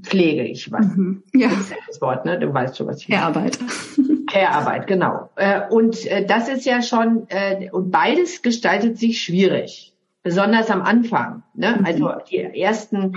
Aufzuchtspflege. 0.09 0.43
Ich 0.43 0.71
weiß, 0.71 0.95
mhm. 0.95 1.23
ja. 1.33 1.49
das 1.87 2.01
Wort, 2.01 2.25
ne? 2.25 2.39
Du 2.39 2.53
weißt 2.53 2.77
schon, 2.77 2.87
was 2.87 3.01
ich 3.01 3.09
meine. 3.09 3.21
Care-Arbeit. 3.21 3.59
Care-Arbeit, 4.31 4.87
genau. 4.87 5.29
Äh, 5.35 5.61
und 5.69 6.05
äh, 6.05 6.25
das 6.25 6.49
ist 6.49 6.65
ja 6.65 6.81
schon 6.81 7.27
und 7.71 7.91
beides 7.91 8.41
gestaltet 8.41 8.97
sich 8.97 9.21
schwierig, 9.21 9.93
besonders 10.23 10.69
am 10.69 10.81
Anfang. 10.81 11.43
Ne? 11.53 11.77
Mhm. 11.79 11.85
Also 11.85 12.11
die 12.29 12.37
ersten 12.37 13.15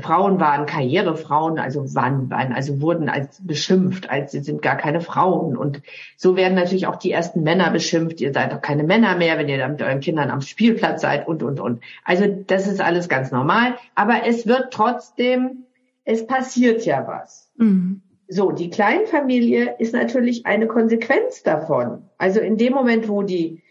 Frauen 0.00 0.40
waren 0.40 0.66
Karrierefrauen, 0.66 1.58
also 1.58 1.94
waren, 1.94 2.28
waren, 2.30 2.52
also 2.52 2.80
wurden 2.80 3.08
als 3.08 3.40
beschimpft, 3.46 4.10
als 4.10 4.32
sie 4.32 4.40
sind 4.40 4.60
gar 4.60 4.76
keine 4.76 5.00
Frauen. 5.00 5.56
Und 5.56 5.82
so 6.16 6.36
werden 6.36 6.54
natürlich 6.54 6.86
auch 6.86 6.96
die 6.96 7.12
ersten 7.12 7.42
Männer 7.42 7.70
beschimpft. 7.70 8.20
Ihr 8.20 8.32
seid 8.32 8.52
doch 8.52 8.60
keine 8.60 8.82
Männer 8.82 9.16
mehr, 9.16 9.38
wenn 9.38 9.48
ihr 9.48 9.58
da 9.58 9.68
mit 9.68 9.82
euren 9.82 10.00
Kindern 10.00 10.30
am 10.30 10.40
Spielplatz 10.40 11.02
seid 11.02 11.28
und, 11.28 11.42
und, 11.42 11.60
und. 11.60 11.82
Also 12.04 12.26
das 12.26 12.66
ist 12.66 12.80
alles 12.80 13.08
ganz 13.08 13.30
normal. 13.30 13.74
Aber 13.94 14.26
es 14.26 14.46
wird 14.46 14.72
trotzdem, 14.72 15.63
es 16.04 16.26
passiert 16.26 16.84
ja 16.84 17.06
was. 17.06 17.50
Mhm. 17.56 18.02
So, 18.28 18.52
die 18.52 18.70
Kleinfamilie 18.70 19.76
ist 19.78 19.92
natürlich 19.92 20.46
eine 20.46 20.66
Konsequenz 20.66 21.42
davon. 21.42 22.08
Also 22.16 22.40
in 22.40 22.56
dem 22.56 22.72
Moment, 22.72 23.08
wo 23.08 23.22
die, 23.22 23.62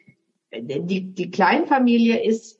die, 0.51 1.13
die 1.13 1.31
Kleinfamilie 1.31 2.23
ist 2.23 2.59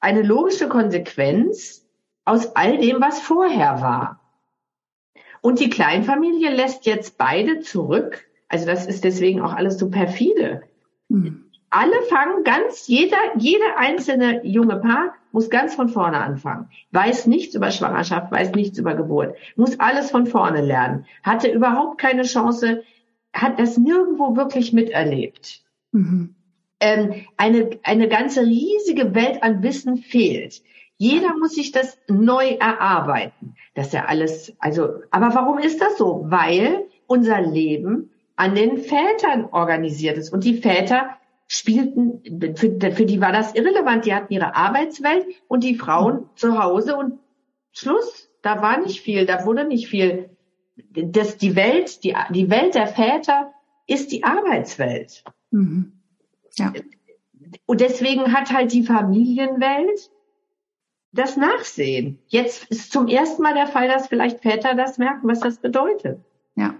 eine 0.00 0.22
logische 0.22 0.68
Konsequenz 0.68 1.84
aus 2.24 2.54
all 2.54 2.78
dem, 2.78 3.00
was 3.00 3.20
vorher 3.20 3.80
war. 3.80 4.20
Und 5.40 5.60
die 5.60 5.70
Kleinfamilie 5.70 6.50
lässt 6.50 6.86
jetzt 6.86 7.18
beide 7.18 7.60
zurück. 7.60 8.28
Also 8.48 8.66
das 8.66 8.86
ist 8.86 9.04
deswegen 9.04 9.40
auch 9.40 9.52
alles 9.52 9.78
so 9.78 9.90
perfide. 9.90 10.62
Mhm. 11.08 11.47
Alle 11.70 12.02
fangen 12.08 12.44
ganz, 12.44 12.86
jeder, 12.86 13.18
jede 13.36 13.76
einzelne 13.76 14.44
junge 14.44 14.76
Paar 14.76 15.14
muss 15.32 15.50
ganz 15.50 15.74
von 15.74 15.88
vorne 15.88 16.18
anfangen. 16.18 16.70
Weiß 16.92 17.26
nichts 17.26 17.54
über 17.54 17.70
Schwangerschaft, 17.70 18.32
weiß 18.32 18.52
nichts 18.52 18.78
über 18.78 18.94
Geburt, 18.94 19.36
muss 19.56 19.78
alles 19.78 20.10
von 20.10 20.26
vorne 20.26 20.62
lernen, 20.62 21.04
hatte 21.22 21.50
überhaupt 21.50 21.98
keine 21.98 22.22
Chance, 22.22 22.82
hat 23.34 23.60
das 23.60 23.76
nirgendwo 23.76 24.36
wirklich 24.36 24.72
miterlebt. 24.72 25.62
Mhm. 25.92 26.34
Ähm, 26.80 27.26
eine, 27.36 27.70
eine 27.82 28.08
ganze 28.08 28.42
riesige 28.42 29.14
Welt 29.14 29.42
an 29.42 29.62
Wissen 29.62 29.98
fehlt. 29.98 30.62
Jeder 30.96 31.36
muss 31.36 31.54
sich 31.54 31.70
das 31.70 31.98
neu 32.08 32.56
erarbeiten. 32.58 33.56
Das 33.74 33.88
ist 33.88 33.92
ja 33.92 34.06
alles, 34.06 34.56
also, 34.58 34.88
aber 35.10 35.34
warum 35.34 35.58
ist 35.58 35.80
das 35.80 35.98
so? 35.98 36.24
Weil 36.26 36.86
unser 37.06 37.40
Leben 37.40 38.10
an 38.36 38.54
den 38.54 38.78
Vätern 38.78 39.46
organisiert 39.50 40.16
ist. 40.16 40.32
Und 40.32 40.44
die 40.44 40.54
Väter 40.54 41.17
spielten, 41.48 42.22
für, 42.56 42.78
für 42.92 43.06
die 43.06 43.20
war 43.20 43.32
das 43.32 43.54
irrelevant. 43.54 44.04
Die 44.04 44.14
hatten 44.14 44.32
ihre 44.32 44.54
Arbeitswelt 44.54 45.26
und 45.48 45.64
die 45.64 45.74
Frauen 45.74 46.28
zu 46.36 46.62
Hause 46.62 46.96
und 46.96 47.18
Schluss. 47.72 48.30
Da 48.42 48.62
war 48.62 48.78
nicht 48.78 49.00
viel, 49.00 49.26
da 49.26 49.44
wurde 49.44 49.64
nicht 49.64 49.88
viel. 49.88 50.30
Das, 50.92 51.38
die 51.38 51.56
Welt, 51.56 52.04
die, 52.04 52.14
die 52.30 52.50
Welt 52.50 52.74
der 52.74 52.86
Väter 52.86 53.52
ist 53.86 54.12
die 54.12 54.22
Arbeitswelt. 54.22 55.24
Mhm. 55.50 55.92
Ja. 56.56 56.72
Und 57.66 57.80
deswegen 57.80 58.32
hat 58.32 58.52
halt 58.52 58.72
die 58.72 58.84
Familienwelt 58.84 60.10
das 61.12 61.36
Nachsehen. 61.36 62.18
Jetzt 62.26 62.64
ist 62.70 62.92
zum 62.92 63.08
ersten 63.08 63.42
Mal 63.42 63.54
der 63.54 63.66
Fall, 63.66 63.88
dass 63.88 64.08
vielleicht 64.08 64.40
Väter 64.40 64.74
das 64.74 64.98
merken, 64.98 65.26
was 65.26 65.40
das 65.40 65.58
bedeutet. 65.58 66.20
Ja. 66.54 66.74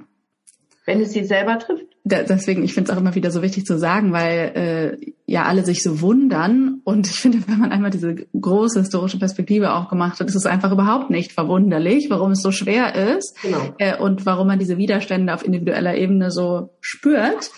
Wenn 0.89 1.03
es 1.03 1.13
sie 1.13 1.23
selber 1.25 1.59
trifft. 1.59 1.85
Da, 2.05 2.23
deswegen, 2.23 2.65
ich 2.65 2.73
finde 2.73 2.91
es 2.91 2.97
auch 2.97 3.01
immer 3.01 3.15
wieder 3.15 3.31
so 3.31 3.43
wichtig 3.43 3.67
zu 3.67 3.79
sagen, 3.79 4.11
weil 4.11 4.97
äh, 5.03 5.13
ja 5.27 5.45
alle 5.45 5.63
sich 5.63 5.83
so 5.83 6.01
wundern. 6.01 6.81
Und 6.85 7.07
ich 7.07 7.21
finde, 7.21 7.47
wenn 7.47 7.59
man 7.59 7.73
einmal 7.73 7.91
diese 7.91 8.15
große 8.15 8.81
historische 8.81 9.19
Perspektive 9.19 9.75
auch 9.75 9.91
gemacht 9.91 10.19
hat, 10.19 10.29
ist 10.29 10.35
es 10.35 10.47
einfach 10.47 10.73
überhaupt 10.73 11.11
nicht 11.11 11.33
verwunderlich, 11.33 12.09
warum 12.09 12.31
es 12.31 12.41
so 12.41 12.53
schwer 12.53 12.95
ist 12.95 13.37
genau. 13.43 13.75
äh, 13.77 13.99
und 13.99 14.25
warum 14.25 14.47
man 14.47 14.59
diese 14.59 14.79
Widerstände 14.79 15.35
auf 15.35 15.45
individueller 15.45 15.95
Ebene 15.95 16.31
so 16.31 16.71
spürt. 16.81 17.51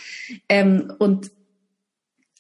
Ähm, 0.49 0.92
und 0.99 1.30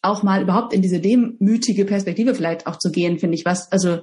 auch 0.02 0.24
mal 0.24 0.42
überhaupt 0.42 0.72
in 0.72 0.82
diese 0.82 0.98
demütige 0.98 1.84
Perspektive 1.84 2.34
vielleicht 2.34 2.66
auch 2.66 2.78
zu 2.78 2.90
gehen, 2.90 3.20
finde 3.20 3.36
ich, 3.36 3.44
was, 3.44 3.70
also 3.70 3.98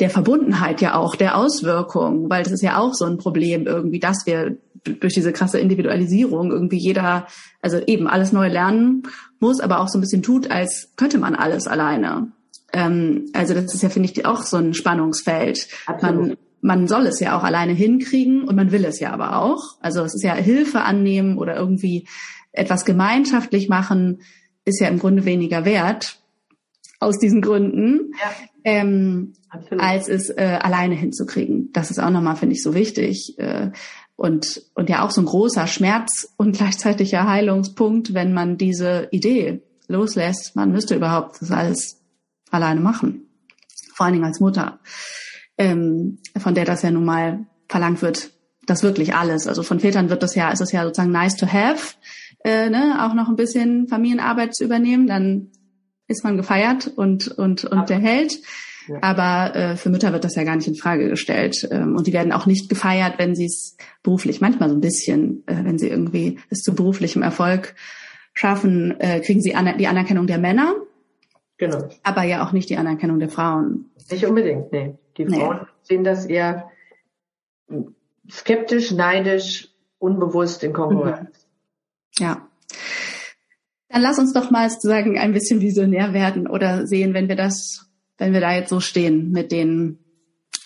der 0.00 0.10
Verbundenheit 0.10 0.80
ja 0.80 0.94
auch, 0.94 1.14
der 1.14 1.36
Auswirkung, 1.36 2.30
weil 2.30 2.42
das 2.42 2.52
ist 2.52 2.62
ja 2.62 2.78
auch 2.78 2.94
so 2.94 3.04
ein 3.04 3.18
Problem 3.18 3.66
irgendwie, 3.66 4.00
dass 4.00 4.24
wir 4.26 4.56
durch 4.84 5.12
diese 5.12 5.32
krasse 5.32 5.58
Individualisierung 5.58 6.50
irgendwie 6.50 6.78
jeder, 6.78 7.26
also 7.60 7.78
eben 7.86 8.08
alles 8.08 8.32
neu 8.32 8.48
lernen 8.48 9.02
muss, 9.38 9.60
aber 9.60 9.80
auch 9.80 9.88
so 9.88 9.98
ein 9.98 10.00
bisschen 10.00 10.22
tut, 10.22 10.50
als 10.50 10.92
könnte 10.96 11.18
man 11.18 11.34
alles 11.34 11.66
alleine. 11.66 12.32
Ähm, 12.72 13.26
also 13.34 13.52
das 13.52 13.74
ist 13.74 13.82
ja, 13.82 13.90
finde 13.90 14.10
ich, 14.10 14.24
auch 14.24 14.42
so 14.42 14.56
ein 14.56 14.72
Spannungsfeld. 14.72 15.68
Man, 16.00 16.36
man 16.62 16.88
soll 16.88 17.06
es 17.06 17.20
ja 17.20 17.38
auch 17.38 17.44
alleine 17.44 17.72
hinkriegen 17.72 18.44
und 18.44 18.56
man 18.56 18.72
will 18.72 18.84
es 18.84 19.00
ja 19.00 19.12
aber 19.12 19.36
auch. 19.36 19.76
Also 19.80 20.02
es 20.02 20.14
ist 20.14 20.24
ja 20.24 20.34
Hilfe 20.34 20.80
annehmen 20.80 21.36
oder 21.36 21.56
irgendwie 21.56 22.08
etwas 22.52 22.84
gemeinschaftlich 22.84 23.68
machen, 23.68 24.22
ist 24.64 24.80
ja 24.80 24.88
im 24.88 24.98
Grunde 24.98 25.24
weniger 25.24 25.64
wert 25.64 26.20
aus 27.00 27.18
diesen 27.18 27.40
Gründen, 27.40 28.12
ja. 28.20 28.30
Ähm, 28.64 29.32
als 29.78 30.08
es 30.08 30.30
äh, 30.30 30.58
alleine 30.60 30.94
hinzukriegen. 30.94 31.70
Das 31.72 31.90
ist 31.90 31.98
auch 31.98 32.10
nochmal, 32.10 32.36
finde 32.36 32.54
ich, 32.54 32.62
so 32.62 32.74
wichtig. 32.74 33.38
Äh, 33.38 33.70
und, 34.16 34.62
und 34.74 34.90
ja 34.90 35.04
auch 35.04 35.10
so 35.10 35.22
ein 35.22 35.26
großer 35.26 35.66
Schmerz 35.66 36.28
und 36.36 36.56
gleichzeitiger 36.56 37.26
Heilungspunkt, 37.26 38.12
wenn 38.12 38.34
man 38.34 38.58
diese 38.58 39.08
Idee 39.12 39.62
loslässt, 39.88 40.54
man 40.56 40.72
müsste 40.72 40.94
überhaupt 40.94 41.40
das 41.40 41.50
alles 41.50 42.00
alleine 42.50 42.80
machen. 42.80 43.28
Vor 43.94 44.06
allen 44.06 44.14
Dingen 44.14 44.26
als 44.26 44.40
Mutter, 44.40 44.78
ähm, 45.58 46.18
von 46.38 46.54
der 46.54 46.64
das 46.64 46.82
ja 46.82 46.90
nun 46.90 47.04
mal 47.04 47.46
verlangt 47.68 48.02
wird, 48.02 48.30
das 48.66 48.82
wirklich 48.82 49.14
alles. 49.14 49.46
Also 49.46 49.62
von 49.62 49.80
Vätern 49.80 50.10
wird 50.10 50.22
das 50.22 50.34
ja, 50.34 50.50
ist 50.50 50.60
es 50.60 50.72
ja 50.72 50.84
sozusagen 50.84 51.12
nice 51.12 51.36
to 51.36 51.46
have, 51.46 51.94
äh, 52.44 52.70
ne, 52.70 53.04
auch 53.04 53.14
noch 53.14 53.28
ein 53.28 53.36
bisschen 53.36 53.88
Familienarbeit 53.88 54.54
zu 54.54 54.64
übernehmen, 54.64 55.06
dann 55.06 55.48
ist 56.10 56.24
man 56.24 56.36
gefeiert 56.36 56.90
und, 56.94 57.28
und, 57.28 57.64
und 57.64 57.88
der 57.88 57.98
Held. 57.98 58.40
Aber 59.00 59.54
äh, 59.54 59.76
für 59.76 59.90
Mütter 59.90 60.12
wird 60.12 60.24
das 60.24 60.34
ja 60.34 60.44
gar 60.44 60.56
nicht 60.56 60.66
in 60.66 60.74
Frage 60.74 61.08
gestellt. 61.08 61.68
Ähm, 61.70 61.96
und 61.96 62.06
die 62.06 62.12
werden 62.12 62.32
auch 62.32 62.46
nicht 62.46 62.68
gefeiert, 62.68 63.14
wenn 63.18 63.34
sie 63.34 63.44
es 63.44 63.76
beruflich, 64.02 64.40
manchmal 64.40 64.68
so 64.68 64.74
ein 64.74 64.80
bisschen, 64.80 65.44
äh, 65.46 65.64
wenn 65.64 65.78
sie 65.78 65.88
irgendwie 65.88 66.38
es 66.48 66.60
zu 66.60 66.74
beruflichem 66.74 67.22
Erfolg 67.22 67.74
schaffen, 68.34 68.98
äh, 69.00 69.20
kriegen 69.20 69.40
sie 69.40 69.54
an 69.54 69.78
die 69.78 69.86
Anerkennung 69.86 70.26
der 70.26 70.38
Männer. 70.38 70.74
Genau. 71.58 71.88
Aber 72.02 72.24
ja 72.24 72.44
auch 72.44 72.52
nicht 72.52 72.70
die 72.70 72.78
Anerkennung 72.78 73.20
der 73.20 73.28
Frauen. 73.28 73.90
Nicht 74.10 74.26
unbedingt, 74.26 74.72
nee. 74.72 74.94
Die 75.16 75.26
Frauen 75.26 75.58
nee. 75.60 75.66
sehen 75.82 76.04
das 76.04 76.26
eher 76.26 76.70
skeptisch, 78.30 78.90
neidisch, 78.92 79.68
unbewusst 79.98 80.64
in 80.64 80.72
Konkurrenz. 80.72 81.46
Mhm. 82.18 82.24
Ja. 82.24 82.49
Dann 83.90 84.02
lass 84.02 84.18
uns 84.18 84.32
doch 84.32 84.50
mal 84.50 84.70
sozusagen 84.70 85.18
ein 85.18 85.32
bisschen 85.32 85.60
visionär 85.60 86.12
werden 86.12 86.46
oder 86.46 86.86
sehen, 86.86 87.12
wenn 87.12 87.28
wir 87.28 87.36
das, 87.36 87.86
wenn 88.18 88.32
wir 88.32 88.40
da 88.40 88.54
jetzt 88.54 88.70
so 88.70 88.80
stehen 88.80 89.32
mit 89.32 89.52
den 89.52 89.98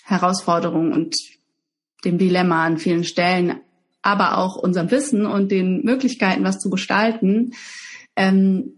Herausforderungen 0.04 0.92
und 0.92 1.16
dem 2.04 2.18
Dilemma 2.18 2.64
an 2.64 2.78
vielen 2.78 3.04
Stellen, 3.04 3.60
aber 4.02 4.36
auch 4.36 4.56
unserem 4.56 4.90
Wissen 4.90 5.24
und 5.24 5.50
den 5.50 5.82
Möglichkeiten, 5.82 6.44
was 6.44 6.58
zu 6.58 6.68
gestalten. 6.68 7.52
Ähm, 8.14 8.74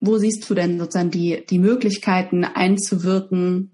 wo 0.00 0.18
siehst 0.18 0.50
du 0.50 0.54
denn 0.54 0.80
sozusagen 0.80 1.12
die, 1.12 1.44
die 1.48 1.60
Möglichkeiten 1.60 2.44
einzuwirken? 2.44 3.70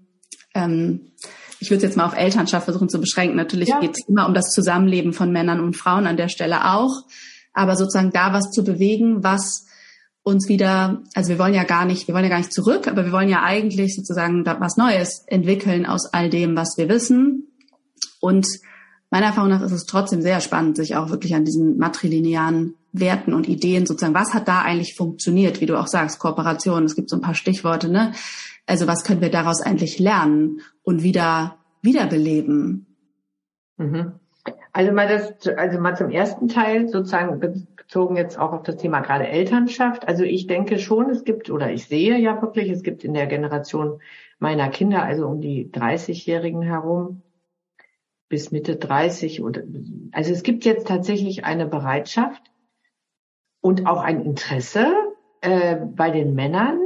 Ähm, 0.53 1.13
ich 1.59 1.71
würde 1.71 1.77
es 1.77 1.83
jetzt 1.83 1.97
mal 1.97 2.05
auf 2.05 2.15
Elternschaft 2.15 2.65
versuchen 2.65 2.89
zu 2.89 3.01
beschränken. 3.01 3.35
Natürlich 3.35 3.69
ja. 3.69 3.79
geht 3.79 3.97
es 3.97 4.07
immer 4.07 4.27
um 4.27 4.35
das 4.35 4.51
Zusammenleben 4.51 5.13
von 5.13 5.31
Männern 5.31 5.59
und 5.59 5.75
Frauen 5.75 6.05
an 6.05 6.17
der 6.17 6.29
Stelle 6.29 6.73
auch 6.75 7.05
aber 7.53 7.75
sozusagen 7.75 8.11
da 8.11 8.33
was 8.33 8.51
zu 8.51 8.63
bewegen, 8.63 9.23
was 9.23 9.65
uns 10.23 10.49
wieder, 10.49 11.01
also 11.15 11.29
wir 11.29 11.39
wollen 11.39 11.53
ja 11.53 11.63
gar 11.63 11.85
nicht, 11.85 12.07
wir 12.07 12.13
wollen 12.13 12.25
ja 12.25 12.29
gar 12.29 12.39
nicht 12.39 12.53
zurück, 12.53 12.87
aber 12.87 13.05
wir 13.05 13.11
wollen 13.11 13.29
ja 13.29 13.43
eigentlich 13.43 13.95
sozusagen 13.95 14.45
was 14.45 14.77
Neues 14.77 15.23
entwickeln 15.27 15.85
aus 15.85 16.13
all 16.13 16.29
dem, 16.29 16.55
was 16.55 16.77
wir 16.77 16.89
wissen. 16.89 17.47
Und 18.19 18.47
meiner 19.09 19.27
Erfahrung 19.27 19.49
nach 19.49 19.61
ist 19.61 19.71
es 19.71 19.85
trotzdem 19.85 20.21
sehr 20.21 20.41
spannend, 20.41 20.77
sich 20.77 20.95
auch 20.95 21.09
wirklich 21.09 21.33
an 21.35 21.45
diesen 21.45 21.77
matrilinearen 21.77 22.75
Werten 22.91 23.33
und 23.33 23.47
Ideen 23.47 23.85
sozusagen, 23.85 24.15
was 24.15 24.33
hat 24.33 24.47
da 24.47 24.61
eigentlich 24.61 24.95
funktioniert, 24.95 25.61
wie 25.61 25.65
du 25.65 25.79
auch 25.79 25.87
sagst, 25.87 26.19
Kooperation, 26.19 26.85
es 26.85 26.95
gibt 26.95 27.09
so 27.09 27.17
ein 27.17 27.21
paar 27.21 27.35
Stichworte, 27.35 27.89
ne? 27.89 28.13
Also 28.65 28.87
was 28.87 29.03
können 29.03 29.21
wir 29.21 29.31
daraus 29.31 29.61
eigentlich 29.61 29.99
lernen 29.99 30.61
und 30.83 31.01
wieder 31.01 31.57
wiederbeleben? 31.81 32.85
Mhm. 33.77 34.13
Also 34.71 34.91
mal 34.91 35.07
das, 35.07 35.47
also 35.55 35.79
mal 35.79 35.97
zum 35.97 36.09
ersten 36.09 36.47
Teil 36.47 36.87
sozusagen 36.89 37.67
bezogen 37.89 38.17
jetzt 38.17 38.37
auch 38.37 38.53
auf 38.53 38.61
das 38.61 38.77
Thema 38.77 38.99
gerade 38.99 39.27
Elternschaft. 39.27 40.07
Also 40.07 40.23
ich 40.23 40.45
denke 40.45 40.77
schon, 40.77 41.09
es 41.09 41.23
gibt, 41.23 41.49
oder 41.49 41.71
ich 41.71 41.87
sehe 41.87 42.19
ja 42.19 42.39
wirklich, 42.39 42.69
es 42.69 42.83
gibt 42.83 43.03
in 43.03 43.15
der 43.15 43.25
Generation 43.25 43.99
meiner 44.37 44.69
Kinder, 44.69 45.01
also 45.01 45.25
um 45.25 45.41
die 45.41 45.71
30-Jährigen 45.71 46.61
herum, 46.61 47.23
bis 48.29 48.51
Mitte 48.51 48.75
30 48.75 49.41
und 49.41 49.63
also 50.11 50.31
es 50.31 50.43
gibt 50.43 50.65
jetzt 50.65 50.87
tatsächlich 50.87 51.45
eine 51.45 51.65
Bereitschaft 51.65 52.43
und 53.59 53.87
auch 53.87 54.03
ein 54.03 54.23
Interesse 54.23 54.85
äh, 55.41 55.77
bei 55.77 56.11
den 56.11 56.35
Männern, 56.35 56.79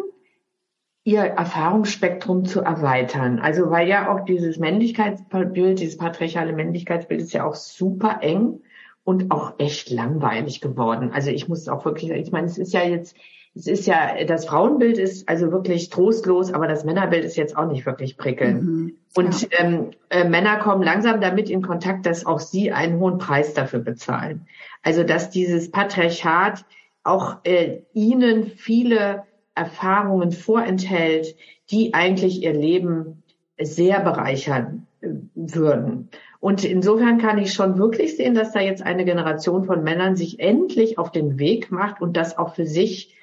ihr 1.03 1.23
Erfahrungsspektrum 1.23 2.45
zu 2.45 2.61
erweitern. 2.61 3.39
Also 3.39 3.69
weil 3.69 3.89
ja 3.89 4.09
auch 4.09 4.23
dieses 4.23 4.57
Männlichkeitsbild, 4.57 5.81
dieses 5.81 5.97
patriarchale 5.97 6.53
Männlichkeitsbild 6.53 7.19
ist 7.19 7.33
ja 7.33 7.43
auch 7.45 7.55
super 7.55 8.19
eng 8.21 8.61
und 9.03 9.31
auch 9.31 9.53
echt 9.57 9.89
langweilig 9.89 10.61
geworden. 10.61 11.11
Also 11.13 11.29
ich 11.29 11.47
muss 11.47 11.67
auch 11.67 11.85
wirklich, 11.85 12.11
ich 12.11 12.31
meine, 12.31 12.47
es 12.47 12.57
ist 12.57 12.73
ja 12.73 12.83
jetzt, 12.83 13.15
es 13.55 13.67
ist 13.67 13.85
ja, 13.85 14.23
das 14.25 14.45
Frauenbild 14.45 14.97
ist 14.97 15.29
also 15.29 15.51
wirklich 15.51 15.89
trostlos, 15.89 16.53
aber 16.53 16.67
das 16.67 16.85
Männerbild 16.85 17.23
ist 17.23 17.35
jetzt 17.35 17.55
auch 17.55 17.67
nicht 17.67 17.85
wirklich 17.85 18.17
prickelnd. 18.17 18.63
Mhm, 18.63 18.95
und 19.15 19.41
ja. 19.41 19.47
ähm, 19.59 19.91
äh, 20.09 20.27
Männer 20.27 20.57
kommen 20.57 20.81
langsam 20.81 21.21
damit 21.21 21.49
in 21.49 21.61
Kontakt, 21.61 22.05
dass 22.05 22.25
auch 22.25 22.39
sie 22.39 22.71
einen 22.71 22.99
hohen 22.99 23.19
Preis 23.19 23.53
dafür 23.53 23.79
bezahlen. 23.79 24.47
Also 24.81 25.03
dass 25.03 25.29
dieses 25.29 25.69
Patriarchat 25.69 26.65
auch 27.03 27.37
äh, 27.43 27.81
ihnen 27.93 28.47
viele 28.47 29.23
Erfahrungen 29.55 30.31
vorenthält, 30.31 31.35
die 31.69 31.93
eigentlich 31.93 32.41
ihr 32.41 32.53
Leben 32.53 33.23
sehr 33.59 33.99
bereichern 33.99 34.87
äh, 35.01 35.09
würden. 35.35 36.09
Und 36.43 36.65
insofern 36.65 37.19
kann 37.19 37.37
ich 37.37 37.53
schon 37.53 37.77
wirklich 37.77 38.17
sehen, 38.17 38.33
dass 38.33 38.51
da 38.51 38.59
jetzt 38.59 38.83
eine 38.83 39.05
Generation 39.05 39.63
von 39.63 39.81
Männern 39.81 40.17
sich 40.17 40.41
endlich 40.41 40.97
auf 40.97 41.09
den 41.09 41.39
Weg 41.39 41.71
macht 41.71 42.01
und 42.01 42.17
das 42.17 42.37
auch 42.37 42.53
für 42.53 42.65
sich 42.65 43.15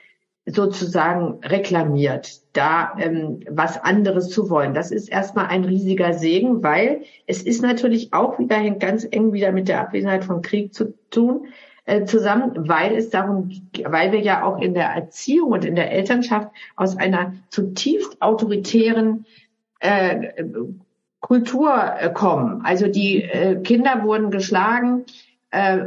sozusagen 0.46 1.38
reklamiert, 1.44 2.40
da 2.54 2.94
ähm, 2.98 3.40
was 3.50 3.76
anderes 3.76 4.30
zu 4.30 4.48
wollen. 4.48 4.72
Das 4.72 4.90
ist 4.90 5.10
erstmal 5.10 5.48
ein 5.48 5.66
riesiger 5.66 6.14
Segen, 6.14 6.62
weil 6.62 7.02
es 7.26 7.42
ist 7.42 7.60
natürlich 7.60 8.14
auch 8.14 8.38
wieder 8.38 8.56
hängt 8.56 8.80
ganz 8.80 9.06
eng 9.10 9.34
wieder 9.34 9.52
mit 9.52 9.68
der 9.68 9.82
Abwesenheit 9.82 10.24
von 10.24 10.40
Krieg 10.40 10.72
zu 10.72 10.94
tun 11.10 11.48
äh, 11.84 12.06
zusammen, 12.06 12.70
weil 12.70 12.96
es 12.96 13.10
darum, 13.10 13.50
weil 13.84 14.12
wir 14.12 14.20
ja 14.20 14.44
auch 14.44 14.62
in 14.62 14.72
der 14.72 14.86
Erziehung 14.86 15.50
und 15.50 15.66
in 15.66 15.76
der 15.76 15.92
Elternschaft 15.92 16.48
aus 16.74 16.96
einer 16.96 17.34
zutiefst 17.50 18.22
autoritären 18.22 19.26
äh, 19.80 20.42
Kultur 21.20 21.72
äh, 21.98 22.10
kommen. 22.12 22.62
Also 22.64 22.88
die 22.88 23.22
äh, 23.22 23.60
Kinder 23.62 24.02
wurden 24.04 24.30
geschlagen, 24.30 25.04
äh, 25.50 25.78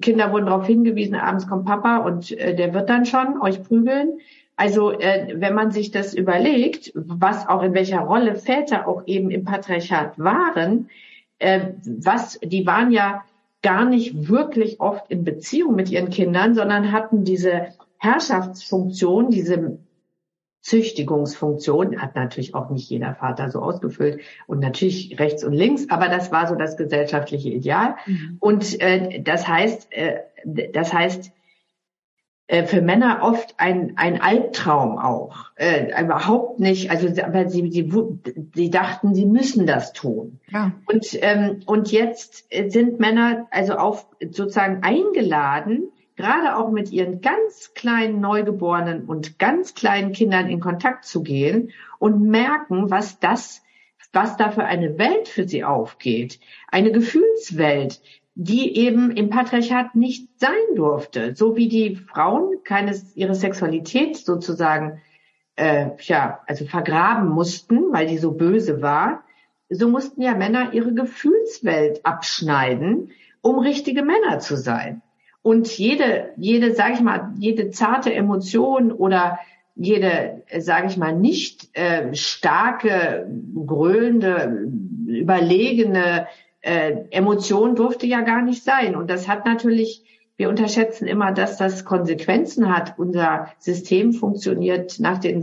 Kinder 0.00 0.32
wurden 0.32 0.46
darauf 0.46 0.66
hingewiesen, 0.66 1.14
abends 1.14 1.48
kommt 1.48 1.66
Papa 1.66 1.98
und 1.98 2.32
äh, 2.32 2.54
der 2.54 2.74
wird 2.74 2.90
dann 2.90 3.06
schon 3.06 3.40
euch 3.40 3.62
prügeln. 3.62 4.18
Also 4.56 4.92
äh, 4.92 5.34
wenn 5.36 5.54
man 5.54 5.72
sich 5.72 5.90
das 5.90 6.14
überlegt, 6.14 6.92
was 6.94 7.48
auch 7.48 7.62
in 7.62 7.74
welcher 7.74 8.00
Rolle 8.00 8.36
Väter 8.36 8.86
auch 8.86 9.02
eben 9.06 9.30
im 9.30 9.44
Patriarchat 9.44 10.18
waren, 10.18 10.90
äh, 11.38 11.72
was 11.84 12.38
die 12.40 12.66
waren 12.66 12.92
ja 12.92 13.24
gar 13.62 13.84
nicht 13.86 14.28
wirklich 14.28 14.80
oft 14.80 15.10
in 15.10 15.24
Beziehung 15.24 15.74
mit 15.74 15.90
ihren 15.90 16.10
Kindern, 16.10 16.54
sondern 16.54 16.92
hatten 16.92 17.24
diese 17.24 17.68
Herrschaftsfunktion, 17.98 19.30
diese 19.30 19.78
Züchtigungsfunktion 20.64 22.00
hat 22.00 22.14
natürlich 22.14 22.54
auch 22.54 22.70
nicht 22.70 22.88
jeder 22.88 23.14
Vater 23.14 23.50
so 23.50 23.60
ausgefüllt 23.60 24.22
und 24.46 24.60
natürlich 24.60 25.20
rechts 25.20 25.44
und 25.44 25.52
links, 25.52 25.90
aber 25.90 26.08
das 26.08 26.32
war 26.32 26.48
so 26.48 26.54
das 26.54 26.78
gesellschaftliche 26.78 27.50
Ideal. 27.50 27.96
Mhm. 28.06 28.38
Und 28.40 28.80
äh, 28.80 29.20
das 29.20 29.46
heißt, 29.46 29.92
äh, 29.92 30.20
das 30.72 30.94
heißt 30.94 31.32
äh, 32.46 32.64
für 32.64 32.80
Männer 32.80 33.18
oft 33.20 33.54
ein 33.58 33.92
ein 33.96 34.22
Albtraum 34.22 34.98
auch, 34.98 35.50
äh, 35.56 36.02
überhaupt 36.02 36.60
nicht. 36.60 36.90
Also 36.90 37.08
aber 37.22 37.50
sie 37.50 37.70
sie 37.70 37.92
sie 38.54 38.70
dachten, 38.70 39.14
sie 39.14 39.26
müssen 39.26 39.66
das 39.66 39.92
tun. 39.92 40.40
Ja. 40.50 40.72
Und 40.86 41.18
ähm, 41.20 41.60
und 41.66 41.92
jetzt 41.92 42.46
sind 42.68 43.00
Männer 43.00 43.48
also 43.50 43.74
auf 43.74 44.06
sozusagen 44.30 44.82
eingeladen 44.82 45.90
gerade 46.16 46.56
auch 46.56 46.70
mit 46.70 46.92
ihren 46.92 47.20
ganz 47.20 47.72
kleinen 47.74 48.20
Neugeborenen 48.20 49.04
und 49.04 49.38
ganz 49.38 49.74
kleinen 49.74 50.12
Kindern 50.12 50.48
in 50.48 50.60
Kontakt 50.60 51.04
zu 51.04 51.22
gehen 51.22 51.72
und 51.98 52.22
merken, 52.22 52.90
was 52.90 53.18
das, 53.18 53.62
was 54.12 54.36
da 54.36 54.50
für 54.50 54.64
eine 54.64 54.98
Welt 54.98 55.28
für 55.28 55.46
sie 55.46 55.64
aufgeht. 55.64 56.38
Eine 56.68 56.92
Gefühlswelt, 56.92 58.00
die 58.34 58.76
eben 58.76 59.10
im 59.12 59.30
Patriarchat 59.30 59.94
nicht 59.94 60.28
sein 60.40 60.76
durfte. 60.76 61.34
So 61.34 61.56
wie 61.56 61.68
die 61.68 61.96
Frauen 61.96 62.62
keine, 62.64 63.00
ihre 63.14 63.34
Sexualität 63.34 64.16
sozusagen, 64.16 65.00
äh, 65.56 65.90
ja, 66.00 66.40
also 66.46 66.64
vergraben 66.64 67.28
mussten, 67.28 67.92
weil 67.92 68.06
die 68.06 68.18
so 68.18 68.32
böse 68.32 68.82
war, 68.82 69.24
so 69.68 69.88
mussten 69.88 70.20
ja 70.20 70.34
Männer 70.34 70.72
ihre 70.74 70.94
Gefühlswelt 70.94 72.04
abschneiden, 72.04 73.12
um 73.40 73.58
richtige 73.58 74.02
Männer 74.02 74.38
zu 74.40 74.56
sein. 74.56 75.02
Und 75.44 75.68
jede, 75.76 76.30
jede, 76.38 76.72
sage 76.72 76.94
ich 76.94 77.00
mal, 77.02 77.34
jede 77.38 77.68
zarte 77.68 78.14
Emotion 78.14 78.90
oder 78.90 79.38
jede, 79.76 80.42
sage 80.58 80.86
ich 80.86 80.96
mal, 80.96 81.14
nicht 81.14 81.68
äh, 81.74 82.14
starke, 82.14 83.30
grölende, 83.66 84.70
überlegene 85.06 86.28
äh, 86.62 86.92
Emotion 87.10 87.76
durfte 87.76 88.06
ja 88.06 88.22
gar 88.22 88.40
nicht 88.40 88.64
sein. 88.64 88.96
Und 88.96 89.10
das 89.10 89.28
hat 89.28 89.44
natürlich, 89.44 90.02
wir 90.38 90.48
unterschätzen 90.48 91.06
immer, 91.06 91.30
dass 91.30 91.58
das 91.58 91.84
Konsequenzen 91.84 92.74
hat. 92.74 92.98
Unser 92.98 93.50
System 93.58 94.14
funktioniert 94.14 94.98
nach 94.98 95.18
den 95.18 95.42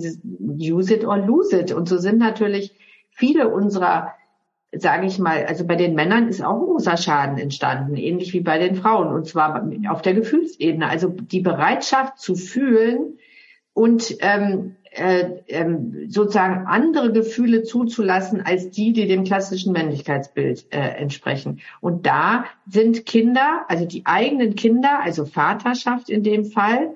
Use 0.60 0.96
it 0.96 1.06
or 1.06 1.20
lose 1.20 1.56
it. 1.56 1.72
Und 1.72 1.88
so 1.88 2.00
sind 2.00 2.18
natürlich 2.18 2.74
viele 3.12 3.50
unserer 3.50 4.16
sage 4.74 5.06
ich 5.06 5.20
mal, 5.20 5.46
also 5.46 5.66
bei 5.66 5.76
den 5.76 5.96
Männern 5.96 6.28
ist 6.28 6.44
auch 6.44 6.54
ein 6.54 6.66
großer 6.66 6.98
Schaden 6.98 7.38
entstanden, 7.38 7.96
ähnlich 7.96 8.34
wie 8.34 8.40
bei 8.40 8.58
den 8.58 8.76
Frauen, 8.76 9.14
und 9.14 9.28
zwar 9.28 9.70
auf 9.90 10.02
der 10.02 10.14
Gefühlsebene. 10.14 10.88
Also 10.88 11.10
die 11.10 11.42
Bereitschaft 11.42 12.20
zu 12.20 12.36
fühlen 12.36 13.18
und 13.74 14.16
ähm, 14.20 14.76
äh, 14.92 15.26
ähm, 15.48 16.10
sozusagen 16.10 16.68
andere 16.68 17.14
Gefühle 17.14 17.64
zuzulassen 17.64 18.42
als 18.42 18.72
die, 18.72 18.92
die 18.92 19.08
dem 19.08 19.24
klassischen 19.24 19.72
Männlichkeitsbild 19.72 20.68
äh, 20.74 20.80
entsprechen. 20.80 21.62
Und 21.80 22.06
da 22.06 22.46
sind 22.68 23.06
Kinder, 23.06 23.66
also 23.70 23.86
die 23.86 24.06
eigenen 24.06 24.56
Kinder, 24.56 25.00
also 25.02 25.26
Vaterschaft 25.26 26.10
in 26.10 26.24
dem 26.24 26.46
Fall, 26.46 26.96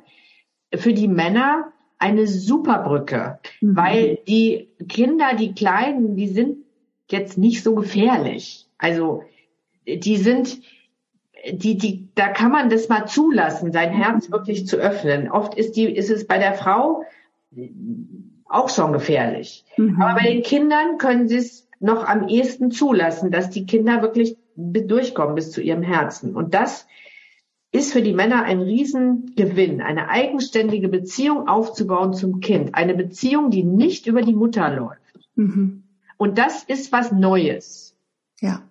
für 0.73 0.93
die 0.93 1.07
Männer 1.07 1.71
eine 1.97 2.27
Superbrücke, 2.27 3.39
mhm. 3.61 3.75
weil 3.77 4.19
die 4.27 4.69
Kinder, 4.89 5.35
die 5.37 5.53
Kleinen, 5.53 6.17
die 6.17 6.27
sind 6.27 6.64
jetzt 7.11 7.37
nicht 7.37 7.63
so 7.63 7.75
gefährlich. 7.75 8.67
Also 8.77 9.23
die 9.87 10.17
sind, 10.17 10.61
die, 11.51 11.77
die, 11.77 12.09
da 12.15 12.29
kann 12.29 12.51
man 12.51 12.69
das 12.69 12.89
mal 12.89 13.05
zulassen, 13.05 13.71
sein 13.71 13.91
Herz 13.91 14.31
wirklich 14.31 14.67
zu 14.67 14.77
öffnen. 14.77 15.29
Oft 15.29 15.55
ist 15.55 15.75
die, 15.75 15.85
ist 15.85 16.09
es 16.09 16.27
bei 16.27 16.37
der 16.37 16.53
Frau 16.53 17.03
auch 18.45 18.69
schon 18.69 18.93
gefährlich. 18.93 19.65
Mhm. 19.77 20.01
Aber 20.01 20.21
bei 20.21 20.31
den 20.31 20.43
Kindern 20.43 20.97
können 20.97 21.27
sie 21.27 21.37
es 21.37 21.67
noch 21.79 22.05
am 22.05 22.27
ehesten 22.27 22.71
zulassen, 22.71 23.31
dass 23.31 23.49
die 23.49 23.65
Kinder 23.65 24.01
wirklich 24.01 24.37
durchkommen 24.55 25.35
bis 25.35 25.51
zu 25.51 25.61
ihrem 25.61 25.83
Herzen. 25.83 26.35
Und 26.35 26.53
das 26.53 26.87
ist 27.71 27.91
für 27.91 28.01
die 28.01 28.13
Männer 28.13 28.43
ein 28.43 28.61
Riesengewinn, 28.61 29.81
eine 29.81 30.07
eigenständige 30.09 30.87
Beziehung 30.87 31.47
aufzubauen 31.47 32.13
zum 32.13 32.39
Kind. 32.39 32.73
Eine 32.73 32.95
Beziehung, 32.95 33.51
die 33.51 33.63
nicht 33.63 34.07
über 34.07 34.21
die 34.21 34.33
Mutter 34.33 34.73
läuft. 34.73 35.01
Mhm. 35.35 35.83
Und 36.17 36.37
das 36.37 36.63
ist 36.63 36.91
was 36.91 37.11
Neues. 37.11 37.95
Ja. 38.39 38.63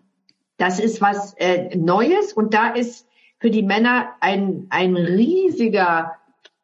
Das 0.56 0.78
ist 0.78 1.00
was 1.00 1.34
äh, 1.34 1.76
Neues 1.76 2.32
und 2.32 2.54
da 2.54 2.68
ist 2.70 3.08
für 3.38 3.50
die 3.50 3.62
Männer 3.62 4.10
ein, 4.20 4.66
ein 4.70 4.96
riesiger, 4.96 6.12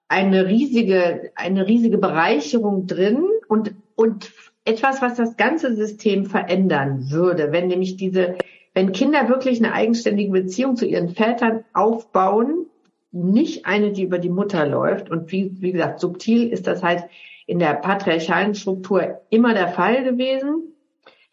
eine 0.08 0.46
riesige, 0.46 1.32
eine 1.34 1.66
riesige 1.66 1.98
Bereicherung 1.98 2.86
drin 2.86 3.24
und, 3.48 3.74
und 3.96 4.32
etwas, 4.64 5.02
was 5.02 5.16
das 5.16 5.36
ganze 5.36 5.74
System 5.74 6.26
verändern 6.26 7.10
würde, 7.10 7.52
wenn 7.52 7.68
nämlich 7.68 7.96
diese, 7.96 8.36
wenn 8.74 8.92
Kinder 8.92 9.28
wirklich 9.28 9.58
eine 9.58 9.72
eigenständige 9.72 10.30
Beziehung 10.30 10.76
zu 10.76 10.86
ihren 10.86 11.10
Vätern 11.10 11.64
aufbauen, 11.72 12.66
nicht 13.12 13.66
eine, 13.66 13.90
die 13.92 14.04
über 14.04 14.18
die 14.18 14.28
Mutter 14.28 14.66
läuft. 14.66 15.10
Und 15.10 15.32
wie, 15.32 15.60
wie 15.60 15.72
gesagt, 15.72 16.00
subtil 16.00 16.48
ist 16.48 16.66
das 16.66 16.82
halt 16.82 17.04
in 17.46 17.58
der 17.58 17.74
patriarchalen 17.74 18.54
Struktur 18.54 19.20
immer 19.30 19.54
der 19.54 19.68
Fall 19.68 20.04
gewesen. 20.04 20.69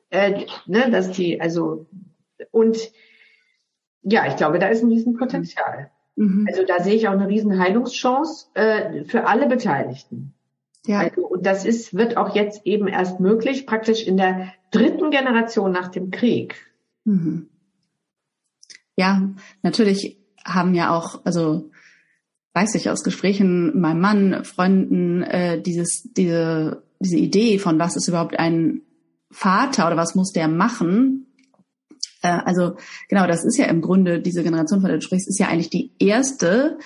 Äh, 0.10 0.46
ne, 0.66 0.90
dass 0.90 1.12
die, 1.12 1.42
also, 1.42 1.88
und 2.52 2.78
ja, 4.04 4.28
ich 4.28 4.38
glaube, 4.38 4.60
da 4.60 4.68
ist 4.68 4.84
ein 4.84 4.90
Riesenpotenzial. 4.90 5.92
Mhm. 6.16 6.46
Also 6.50 6.64
da 6.66 6.82
sehe 6.82 6.96
ich 6.96 7.08
auch 7.08 7.14
eine 7.14 7.28
riesen 7.28 7.60
Heilungschance 7.60 8.48
äh, 8.54 9.04
für 9.04 9.28
alle 9.28 9.48
Beteiligten. 9.48 10.34
Ja. 10.86 11.00
Also, 11.00 11.28
und 11.28 11.46
das 11.46 11.66
ist, 11.66 11.94
wird 11.94 12.16
auch 12.16 12.36
jetzt 12.36 12.66
eben 12.66 12.88
erst 12.88 13.20
möglich, 13.20 13.66
praktisch 13.66 14.08
in 14.08 14.18
der 14.18 14.54
dritten 14.72 15.12
Generation 15.12 15.72
nach 15.72 15.90
dem 15.90 16.12
Krieg. 16.12 16.56
Mhm. 17.04 17.50
Ja, 18.96 19.30
natürlich 19.62 20.18
haben 20.44 20.74
ja 20.74 20.96
auch, 20.96 21.26
also 21.26 21.70
weiß 22.54 22.76
ich 22.76 22.90
aus 22.90 23.04
Gesprächen 23.04 23.68
mit 23.68 23.76
meinem 23.76 24.02
Mann, 24.02 24.44
Freunden, 24.46 25.22
äh, 25.22 25.62
dieses, 25.62 26.12
diese, 26.14 26.84
diese 27.00 27.18
Idee 27.18 27.60
von 27.60 27.78
was 27.78 27.96
ist 27.96 28.08
überhaupt 28.08 28.40
ein 28.40 28.82
Vater 29.32 29.88
oder 29.88 29.98
was 29.98 30.16
muss 30.16 30.32
der 30.32 30.48
machen? 30.48 31.28
Äh, 32.22 32.40
also 32.46 32.76
genau, 33.10 33.28
das 33.28 33.44
ist 33.44 33.58
ja 33.58 33.66
im 33.66 33.82
Grunde 33.82 34.22
diese 34.22 34.44
Generation, 34.44 34.82
von 34.82 34.90
der 34.90 34.98
du 34.98 35.04
sprichst, 35.04 35.28
ist 35.28 35.40
ja 35.40 35.48
eigentlich 35.48 35.70
die 35.70 35.92
erste, 36.00 36.78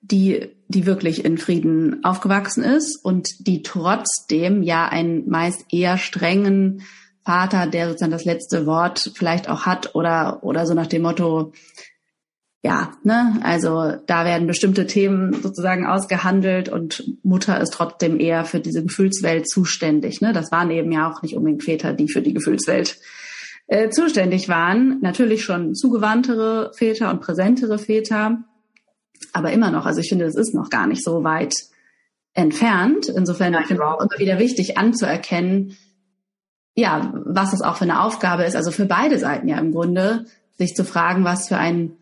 die, 0.00 0.48
die 0.68 0.86
wirklich 0.86 1.24
in 1.24 1.38
Frieden 1.38 2.04
aufgewachsen 2.04 2.64
ist 2.64 2.96
und 3.04 3.46
die 3.46 3.62
trotzdem 3.62 4.62
ja 4.62 4.88
einen 4.88 5.28
meist 5.28 5.66
eher 5.70 5.98
strengen 5.98 6.82
Vater, 7.22 7.66
der 7.66 7.88
sozusagen 7.88 8.12
das 8.12 8.24
letzte 8.24 8.66
Wort 8.66 9.12
vielleicht 9.14 9.48
auch 9.48 9.66
hat 9.66 9.94
oder, 9.94 10.42
oder 10.42 10.66
so 10.66 10.74
nach 10.74 10.86
dem 10.86 11.02
Motto, 11.02 11.52
ja, 12.62 12.92
ne, 13.04 13.40
also 13.42 13.94
da 14.06 14.24
werden 14.26 14.46
bestimmte 14.46 14.86
Themen 14.86 15.32
sozusagen 15.32 15.86
ausgehandelt 15.86 16.68
und 16.68 17.04
Mutter 17.22 17.58
ist 17.58 17.72
trotzdem 17.72 18.20
eher 18.20 18.44
für 18.44 18.60
diese 18.60 18.82
Gefühlswelt 18.82 19.48
zuständig. 19.48 20.20
Ne? 20.20 20.34
Das 20.34 20.52
waren 20.52 20.70
eben 20.70 20.92
ja 20.92 21.10
auch 21.10 21.22
nicht 21.22 21.36
unbedingt 21.36 21.64
Väter, 21.64 21.94
die 21.94 22.08
für 22.08 22.20
die 22.20 22.34
Gefühlswelt 22.34 22.98
äh, 23.66 23.88
zuständig 23.88 24.50
waren. 24.50 24.98
Natürlich 25.00 25.42
schon 25.42 25.74
zugewandtere 25.74 26.72
Väter 26.74 27.10
und 27.10 27.22
präsentere 27.22 27.78
Väter, 27.78 28.44
aber 29.32 29.52
immer 29.52 29.70
noch, 29.70 29.86
also 29.86 30.00
ich 30.00 30.10
finde, 30.10 30.26
es 30.26 30.36
ist 30.36 30.54
noch 30.54 30.68
gar 30.68 30.86
nicht 30.86 31.02
so 31.02 31.24
weit 31.24 31.54
entfernt. 32.34 33.08
Insofern 33.08 33.54
finde 33.54 33.64
ich 33.64 33.70
es 33.70 34.04
immer 34.04 34.18
wieder 34.18 34.38
wichtig 34.38 34.76
anzuerkennen, 34.76 35.78
ja, 36.74 37.12
was 37.24 37.54
es 37.54 37.62
auch 37.62 37.76
für 37.76 37.84
eine 37.84 38.02
Aufgabe 38.02 38.44
ist, 38.44 38.54
also 38.54 38.70
für 38.70 38.84
beide 38.84 39.18
Seiten 39.18 39.48
ja 39.48 39.58
im 39.58 39.72
Grunde, 39.72 40.26
sich 40.58 40.74
zu 40.74 40.84
fragen, 40.84 41.24
was 41.24 41.48
für 41.48 41.56
ein 41.56 41.96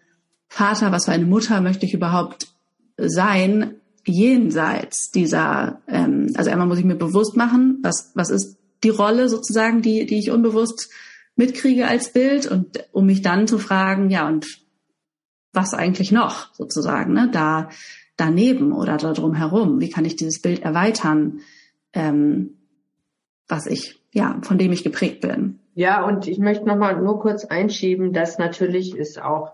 Vater, 0.49 0.93
was 0.93 1.05
für 1.05 1.13
eine 1.13 1.27
Mutter 1.27 1.61
möchte 1.61 1.87
ich 1.87 1.95
überhaupt 1.95 2.49
sein, 2.97 3.77
jenseits 4.05 5.11
dieser, 5.11 5.81
ähm, 5.87 6.33
also 6.35 6.51
einmal 6.51 6.67
muss 6.67 6.79
ich 6.79 6.85
mir 6.85 6.97
bewusst 6.97 7.37
machen, 7.37 7.79
was, 7.83 8.13
was 8.15 8.31
ist 8.31 8.57
die 8.83 8.89
Rolle 8.89 9.29
sozusagen, 9.29 9.83
die, 9.83 10.07
die 10.07 10.19
ich 10.19 10.31
unbewusst 10.31 10.91
mitkriege 11.37 11.87
als 11.87 12.13
Bild 12.13 12.47
und 12.47 12.85
um 12.93 13.07
mich 13.07 13.23
dann 13.23 13.47
zu 13.47 13.59
fragen, 13.59 14.11
ja, 14.11 14.27
und 14.27 14.47
was 15.53 15.75
eigentlich 15.75 16.13
noch 16.13 16.53
sozusagen, 16.55 17.13
ne, 17.13 17.29
da 17.31 17.69
daneben 18.17 18.73
oder 18.73 18.97
da 18.97 19.13
drum 19.13 19.35
herum, 19.35 19.81
wie 19.81 19.91
kann 19.91 20.05
ich 20.05 20.17
dieses 20.17 20.43
Bild 20.43 20.63
erweitern, 20.63 21.41
ähm, 21.93 22.59
was 23.47 23.67
ich, 23.67 24.03
ja, 24.13 24.39
von 24.43 24.59
dem 24.59 24.73
ich 24.73 24.83
geprägt 24.83 25.21
bin. 25.21 25.61
Ja, 25.75 26.05
und 26.05 26.27
ich 26.27 26.39
möchte 26.39 26.67
nochmal 26.67 27.01
nur 27.01 27.21
kurz 27.21 27.45
einschieben, 27.45 28.13
dass 28.13 28.39
natürlich 28.39 28.97
ist 28.97 29.23
auch 29.23 29.53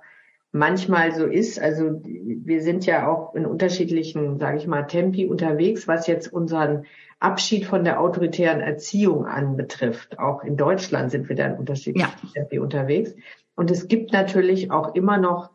manchmal 0.54 1.12
so 1.12 1.26
ist. 1.26 1.60
Also 1.60 2.00
wir 2.04 2.62
sind 2.62 2.86
ja 2.86 3.08
auch 3.08 3.34
in 3.34 3.44
unterschiedlichen, 3.44 4.38
sage 4.38 4.56
ich 4.56 4.68
mal, 4.68 4.84
Tempi 4.84 5.26
unterwegs, 5.26 5.88
was 5.88 6.06
jetzt 6.06 6.32
unseren 6.32 6.86
Abschied 7.18 7.66
von 7.66 7.82
der 7.82 8.00
autoritären 8.00 8.60
Erziehung 8.60 9.26
anbetrifft. 9.26 10.18
Auch 10.20 10.44
in 10.44 10.56
Deutschland 10.56 11.10
sind 11.10 11.28
wir 11.28 11.34
da 11.34 11.46
in 11.46 11.56
unterschiedlichen 11.58 12.08
ja. 12.22 12.30
Tempi 12.32 12.60
unterwegs. 12.60 13.14
Und 13.56 13.72
es 13.72 13.88
gibt 13.88 14.12
natürlich 14.12 14.70
auch 14.70 14.94
immer 14.94 15.18
noch 15.18 15.50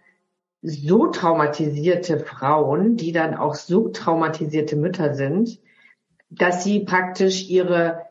so 0.61 1.07
traumatisierte 1.07 2.19
Frauen, 2.19 2.97
die 2.97 3.13
dann 3.13 3.35
auch 3.35 3.55
so 3.55 3.87
traumatisierte 3.87 4.75
Mütter 4.75 5.13
sind, 5.13 5.61
dass 6.29 6.65
sie 6.65 6.81
praktisch 6.81 7.49
ihre 7.49 8.08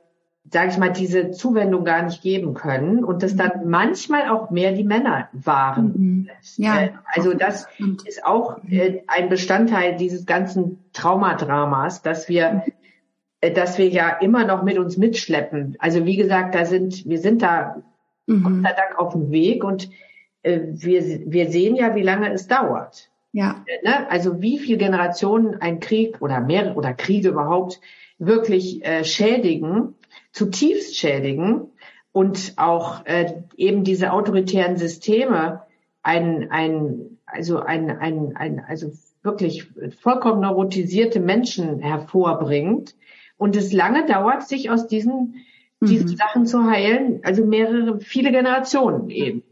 sage 0.50 0.70
ich 0.70 0.78
mal, 0.78 0.92
diese 0.92 1.30
Zuwendung 1.30 1.84
gar 1.84 2.02
nicht 2.02 2.22
geben 2.22 2.54
können 2.54 3.04
und 3.04 3.22
das 3.22 3.36
dann 3.36 3.64
mhm. 3.64 3.70
manchmal 3.70 4.28
auch 4.30 4.50
mehr 4.50 4.72
die 4.72 4.84
Männer 4.84 5.28
waren. 5.32 5.92
Mhm. 5.94 6.30
Ja. 6.56 6.80
Äh, 6.80 6.90
also 7.12 7.34
das 7.34 7.66
ist 8.06 8.24
auch 8.24 8.58
äh, 8.68 9.02
ein 9.06 9.28
Bestandteil 9.28 9.96
dieses 9.96 10.26
ganzen 10.26 10.78
Traumadramas, 10.92 12.02
dass 12.02 12.28
wir, 12.28 12.64
äh, 13.40 13.50
dass 13.52 13.78
wir 13.78 13.88
ja 13.88 14.08
immer 14.08 14.46
noch 14.46 14.62
mit 14.62 14.78
uns 14.78 14.96
mitschleppen. 14.96 15.76
Also 15.78 16.06
wie 16.06 16.16
gesagt, 16.16 16.54
da 16.54 16.64
sind, 16.64 17.06
wir 17.06 17.18
sind 17.18 17.42
da 17.42 17.82
mhm. 18.26 18.42
Gott 18.42 18.62
sei 18.62 18.72
Dank 18.72 18.98
auf 18.98 19.12
dem 19.12 19.30
Weg 19.30 19.64
und 19.64 19.90
wir, 20.44 21.02
wir 21.26 21.50
sehen 21.50 21.74
ja, 21.74 21.94
wie 21.96 22.02
lange 22.02 22.32
es 22.32 22.46
dauert. 22.46 23.10
Ja. 23.32 23.64
Ne? 23.82 24.08
Also 24.08 24.40
wie 24.40 24.58
viele 24.58 24.78
Generationen 24.78 25.60
ein 25.60 25.80
Krieg 25.80 26.22
oder 26.22 26.40
mehrere 26.40 26.74
oder 26.74 26.94
Kriege 26.94 27.30
überhaupt 27.30 27.80
wirklich 28.18 28.82
schädigen 29.02 29.96
zutiefst 30.38 30.96
schädigen 30.96 31.72
und 32.12 32.54
auch 32.56 33.04
äh, 33.06 33.42
eben 33.56 33.82
diese 33.82 34.12
autoritären 34.12 34.76
Systeme 34.76 35.62
ein, 36.02 36.50
ein, 36.50 37.18
also 37.26 37.58
ein, 37.58 37.90
ein, 37.90 38.36
ein, 38.36 38.64
also 38.66 38.92
wirklich 39.22 39.68
vollkommen 40.00 40.40
neurotisierte 40.40 41.18
Menschen 41.18 41.80
hervorbringt 41.80 42.94
und 43.36 43.56
es 43.56 43.72
lange 43.72 44.06
dauert, 44.06 44.46
sich 44.46 44.70
aus 44.70 44.86
diesen, 44.86 45.44
diesen 45.80 46.12
mhm. 46.12 46.16
Sachen 46.16 46.46
zu 46.46 46.64
heilen, 46.64 47.20
also 47.24 47.44
mehrere, 47.44 48.00
viele 48.00 48.30
Generationen 48.30 49.10
eben. 49.10 49.42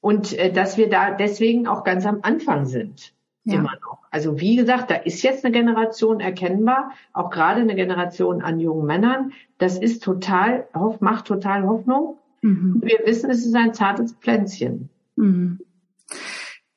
Und 0.00 0.38
äh, 0.38 0.52
dass 0.52 0.76
wir 0.76 0.90
da 0.90 1.12
deswegen 1.12 1.66
auch 1.66 1.82
ganz 1.82 2.04
am 2.04 2.20
Anfang 2.22 2.66
sind. 2.66 3.14
Ja. 3.46 3.60
Immer 3.60 3.74
noch. 3.80 3.98
Also 4.10 4.40
wie 4.40 4.56
gesagt, 4.56 4.90
da 4.90 4.96
ist 4.96 5.22
jetzt 5.22 5.44
eine 5.44 5.52
Generation 5.52 6.18
erkennbar, 6.18 6.90
auch 7.12 7.30
gerade 7.30 7.60
eine 7.60 7.76
Generation 7.76 8.42
an 8.42 8.58
jungen 8.58 8.84
Männern. 8.84 9.32
Das 9.58 9.78
ist 9.78 10.02
total, 10.02 10.66
macht 10.98 11.26
total 11.26 11.64
Hoffnung. 11.64 12.16
Mhm. 12.42 12.82
Wir 12.82 12.98
wissen, 13.04 13.30
es 13.30 13.46
ist 13.46 13.54
ein 13.54 13.72
zartes 13.72 14.14
Pflänzchen. 14.14 14.90
Mhm. 15.14 15.60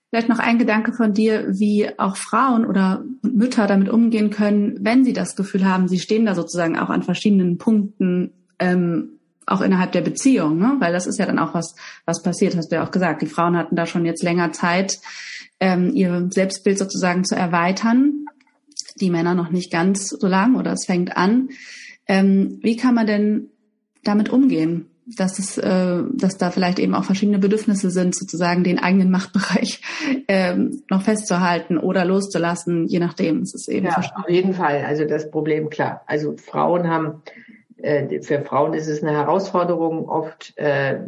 Vielleicht 0.10 0.30
noch 0.30 0.40
ein 0.40 0.60
Gedanke 0.60 0.94
von 0.94 1.14
dir, 1.14 1.46
wie 1.50 1.90
auch 1.98 2.16
Frauen 2.16 2.66
oder 2.66 3.04
Mütter 3.24 3.66
damit 3.66 3.90
umgehen 3.90 4.30
können, 4.30 4.78
wenn 4.82 5.04
sie 5.04 5.14
das 5.14 5.36
Gefühl 5.36 5.66
haben, 5.66 5.88
sie 5.88 6.00
stehen 6.00 6.26
da 6.26 6.36
sozusagen 6.36 6.78
auch 6.78 6.90
an 6.90 7.02
verschiedenen 7.02 7.58
Punkten, 7.58 8.32
ähm, 8.60 9.20
auch 9.48 9.62
innerhalb 9.62 9.92
der 9.92 10.02
Beziehung, 10.02 10.58
ne? 10.58 10.76
weil 10.80 10.94
das 10.94 11.08
ist 11.08 11.18
ja 11.18 11.26
dann 11.26 11.40
auch 11.40 11.56
was, 11.56 11.76
was 12.06 12.22
passiert, 12.22 12.56
hast 12.56 12.72
du 12.72 12.76
ja 12.76 12.84
auch 12.84 12.92
gesagt. 12.92 13.24
Die 13.24 13.28
Frauen 13.28 13.58
hatten 13.58 13.76
da 13.76 13.88
schon 13.88 14.06
jetzt 14.06 14.24
länger 14.24 14.52
Zeit, 14.52 15.00
ähm, 15.60 15.92
ihr 15.94 16.28
Selbstbild 16.30 16.78
sozusagen 16.78 17.24
zu 17.24 17.36
erweitern. 17.36 18.26
Die 19.00 19.10
Männer 19.10 19.34
noch 19.36 19.50
nicht 19.50 19.72
ganz 19.72 20.10
so 20.10 20.28
lang 20.28 20.56
oder 20.56 20.74
es 20.74 20.86
fängt 20.86 21.16
an. 21.16 21.50
Ähm, 22.08 22.60
wie 22.62 22.76
kann 22.76 22.96
man 22.96 23.08
denn 23.08 23.50
damit 24.04 24.30
umgehen? 24.30 24.88
Dass 25.18 25.40
es, 25.40 25.58
äh, 25.58 26.04
dass 26.14 26.38
da 26.38 26.52
vielleicht 26.52 26.78
eben 26.78 26.94
auch 26.94 27.04
verschiedene 27.04 27.40
Bedürfnisse 27.40 27.90
sind, 27.90 28.16
sozusagen 28.16 28.64
den 28.64 28.78
eigenen 28.78 29.10
Machtbereich 29.10 29.82
ähm, 30.28 30.84
noch 30.90 31.02
festzuhalten 31.02 31.78
oder 31.78 32.06
loszulassen, 32.06 32.88
je 32.88 33.00
nachdem. 33.00 33.42
Es 33.42 33.56
ist 33.56 33.70
eben 33.70 33.88
ja, 33.88 33.98
auf 33.98 34.30
jeden 34.30 34.54
Fall. 34.54 34.86
Also 34.86 35.06
das 35.06 35.32
Problem 35.32 35.70
klar. 35.70 36.04
Also 36.06 36.36
Frauen 36.38 36.88
haben 36.88 37.24
äh, 37.82 38.22
für 38.22 38.42
Frauen 38.42 38.74
ist 38.74 38.88
es 38.88 39.02
eine 39.02 39.14
Herausforderung, 39.14 40.08
oft 40.10 40.54
äh, 40.58 41.00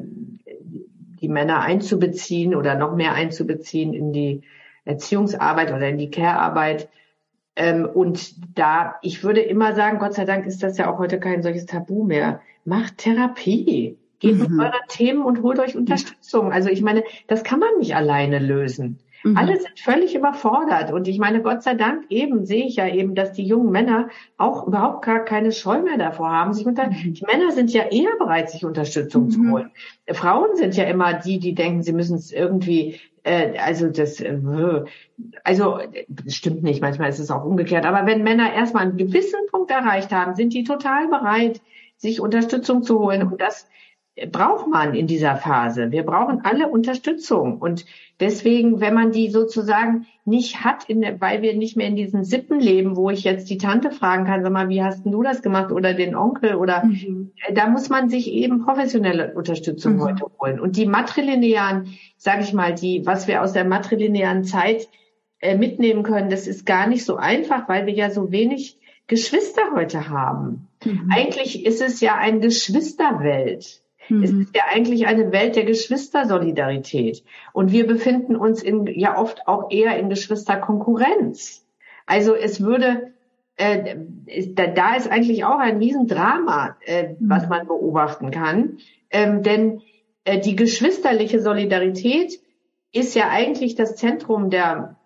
die 1.21 1.29
Männer 1.29 1.61
einzubeziehen 1.61 2.55
oder 2.55 2.75
noch 2.75 2.95
mehr 2.95 3.13
einzubeziehen 3.13 3.93
in 3.93 4.11
die 4.11 4.41
Erziehungsarbeit 4.85 5.71
oder 5.71 5.89
in 5.89 5.97
die 5.97 6.09
Care-Arbeit. 6.09 6.89
Ähm, 7.55 7.85
und 7.85 8.57
da, 8.57 8.95
ich 9.01 9.23
würde 9.23 9.41
immer 9.41 9.75
sagen, 9.75 9.99
Gott 9.99 10.13
sei 10.13 10.25
Dank 10.25 10.45
ist 10.45 10.63
das 10.63 10.77
ja 10.77 10.91
auch 10.91 10.97
heute 10.97 11.19
kein 11.19 11.43
solches 11.43 11.65
Tabu 11.65 12.03
mehr. 12.03 12.41
Macht 12.65 12.97
Therapie. 12.97 13.97
Geht 14.19 14.35
mhm. 14.35 14.57
mit 14.57 14.65
euren 14.65 14.87
Themen 14.87 15.23
und 15.23 15.41
holt 15.41 15.59
euch 15.59 15.75
Unterstützung. 15.75 16.51
Also 16.51 16.69
ich 16.69 16.81
meine, 16.81 17.03
das 17.27 17.43
kann 17.43 17.59
man 17.59 17.77
nicht 17.79 17.95
alleine 17.95 18.39
lösen. 18.39 18.99
Mhm. 19.23 19.37
Alle 19.37 19.59
sind 19.59 19.79
völlig 19.79 20.15
überfordert. 20.15 20.91
Und 20.91 21.07
ich 21.07 21.19
meine, 21.19 21.41
Gott 21.41 21.63
sei 21.63 21.75
Dank 21.75 22.05
eben 22.09 22.45
sehe 22.45 22.65
ich 22.65 22.77
ja 22.77 22.87
eben, 22.87 23.15
dass 23.15 23.33
die 23.33 23.45
jungen 23.45 23.71
Männer 23.71 24.09
auch 24.37 24.67
überhaupt 24.67 25.05
gar 25.05 25.23
keine 25.23 25.51
Scheu 25.51 25.81
mehr 25.81 25.97
davor 25.97 26.31
haben. 26.31 26.53
Sich 26.53 26.65
unter 26.65 26.87
mhm. 26.87 27.13
Die 27.13 27.25
Männer 27.25 27.51
sind 27.51 27.71
ja 27.71 27.83
eher 27.83 28.15
bereit, 28.17 28.49
sich 28.49 28.65
Unterstützung 28.65 29.25
mhm. 29.25 29.29
zu 29.29 29.51
holen. 29.51 29.71
Frauen 30.11 30.55
sind 30.55 30.75
ja 30.75 30.85
immer 30.85 31.13
die, 31.13 31.39
die 31.39 31.53
denken, 31.53 31.83
sie 31.83 31.93
müssen 31.93 32.17
es 32.17 32.31
irgendwie 32.31 32.99
äh, 33.23 33.57
also 33.59 33.87
das, 33.87 34.19
äh, 34.19 34.39
also 35.43 35.79
das 36.07 36.33
stimmt 36.33 36.63
nicht, 36.63 36.81
manchmal 36.81 37.09
ist 37.09 37.19
es 37.19 37.29
auch 37.29 37.45
umgekehrt, 37.45 37.85
aber 37.85 38.07
wenn 38.07 38.23
Männer 38.23 38.53
erstmal 38.53 38.83
einen 38.83 38.97
gewissen 38.97 39.39
Punkt 39.51 39.69
erreicht 39.69 40.11
haben, 40.11 40.35
sind 40.35 40.53
die 40.53 40.63
total 40.63 41.07
bereit, 41.07 41.61
sich 41.97 42.19
Unterstützung 42.19 42.81
zu 42.83 42.99
holen. 42.99 43.21
Und 43.27 43.39
das 43.39 43.67
braucht 44.29 44.67
man 44.67 44.93
in 44.93 45.07
dieser 45.07 45.37
Phase. 45.37 45.91
Wir 45.91 46.03
brauchen 46.03 46.41
alle 46.43 46.67
Unterstützung. 46.67 47.59
Und 47.59 47.85
deswegen, 48.19 48.81
wenn 48.81 48.93
man 48.93 49.11
die 49.11 49.29
sozusagen 49.29 50.05
nicht 50.25 50.63
hat, 50.63 50.89
der, 50.89 51.19
weil 51.21 51.41
wir 51.41 51.55
nicht 51.55 51.77
mehr 51.77 51.87
in 51.87 51.95
diesen 51.95 52.23
Sippen 52.23 52.59
leben, 52.59 52.95
wo 52.97 53.09
ich 53.09 53.23
jetzt 53.23 53.49
die 53.49 53.57
Tante 53.57 53.89
fragen 53.89 54.25
kann, 54.25 54.43
sag 54.43 54.51
mal, 54.51 54.69
wie 54.69 54.83
hast 54.83 55.05
denn 55.05 55.13
du 55.13 55.23
das 55.23 55.41
gemacht 55.41 55.71
oder 55.71 55.93
den 55.93 56.15
Onkel 56.15 56.55
oder 56.55 56.85
mhm. 56.85 57.31
Äh, 57.47 57.53
da 57.53 57.67
muss 57.67 57.89
man 57.89 58.09
sich 58.09 58.31
eben 58.31 58.63
professionelle 58.63 59.33
Unterstützung 59.33 59.95
mhm. 59.95 60.01
heute 60.03 60.25
holen. 60.39 60.59
Und 60.59 60.75
die 60.75 60.85
matrilinearen, 60.85 61.97
sage 62.17 62.43
ich 62.43 62.53
mal, 62.53 62.75
die, 62.75 63.05
was 63.05 63.27
wir 63.27 63.41
aus 63.41 63.53
der 63.53 63.65
matrilinearen 63.65 64.43
Zeit 64.43 64.89
äh, 65.39 65.57
mitnehmen 65.57 66.03
können, 66.03 66.29
das 66.29 66.47
ist 66.47 66.65
gar 66.65 66.87
nicht 66.87 67.05
so 67.05 67.15
einfach, 67.15 67.69
weil 67.69 67.85
wir 67.85 67.93
ja 67.93 68.11
so 68.11 68.31
wenig 68.31 68.77
Geschwister 69.07 69.73
heute 69.73 70.09
haben. 70.09 70.67
Mhm. 70.83 71.09
Eigentlich 71.11 71.65
ist 71.65 71.81
es 71.81 72.01
ja 72.01 72.15
eine 72.15 72.39
Geschwisterwelt. 72.39 73.81
Mhm. 74.09 74.23
Es 74.23 74.31
ist 74.31 74.55
ja 74.55 74.63
eigentlich 74.69 75.07
eine 75.07 75.31
Welt 75.31 75.55
der 75.55 75.65
Geschwistersolidarität. 75.65 77.23
Und 77.53 77.71
wir 77.71 77.87
befinden 77.87 78.35
uns 78.35 78.63
in, 78.63 78.87
ja 78.87 79.17
oft 79.17 79.47
auch 79.47 79.71
eher 79.71 79.97
in 79.97 80.09
Geschwisterkonkurrenz. 80.09 81.65
Also 82.05 82.35
es 82.35 82.61
würde, 82.61 83.13
äh, 83.55 83.95
da, 84.49 84.67
da 84.67 84.95
ist 84.95 85.09
eigentlich 85.09 85.45
auch 85.45 85.59
ein 85.59 85.77
Riesendrama, 85.77 86.77
äh, 86.85 87.09
mhm. 87.09 87.15
was 87.29 87.47
man 87.47 87.67
beobachten 87.67 88.31
kann. 88.31 88.77
Ähm, 89.09 89.43
denn 89.43 89.81
äh, 90.23 90.39
die 90.39 90.55
geschwisterliche 90.55 91.41
Solidarität 91.41 92.39
ist 92.91 93.15
ja 93.15 93.29
eigentlich 93.29 93.75
das 93.75 93.95
Zentrum 93.95 94.49
der 94.49 94.97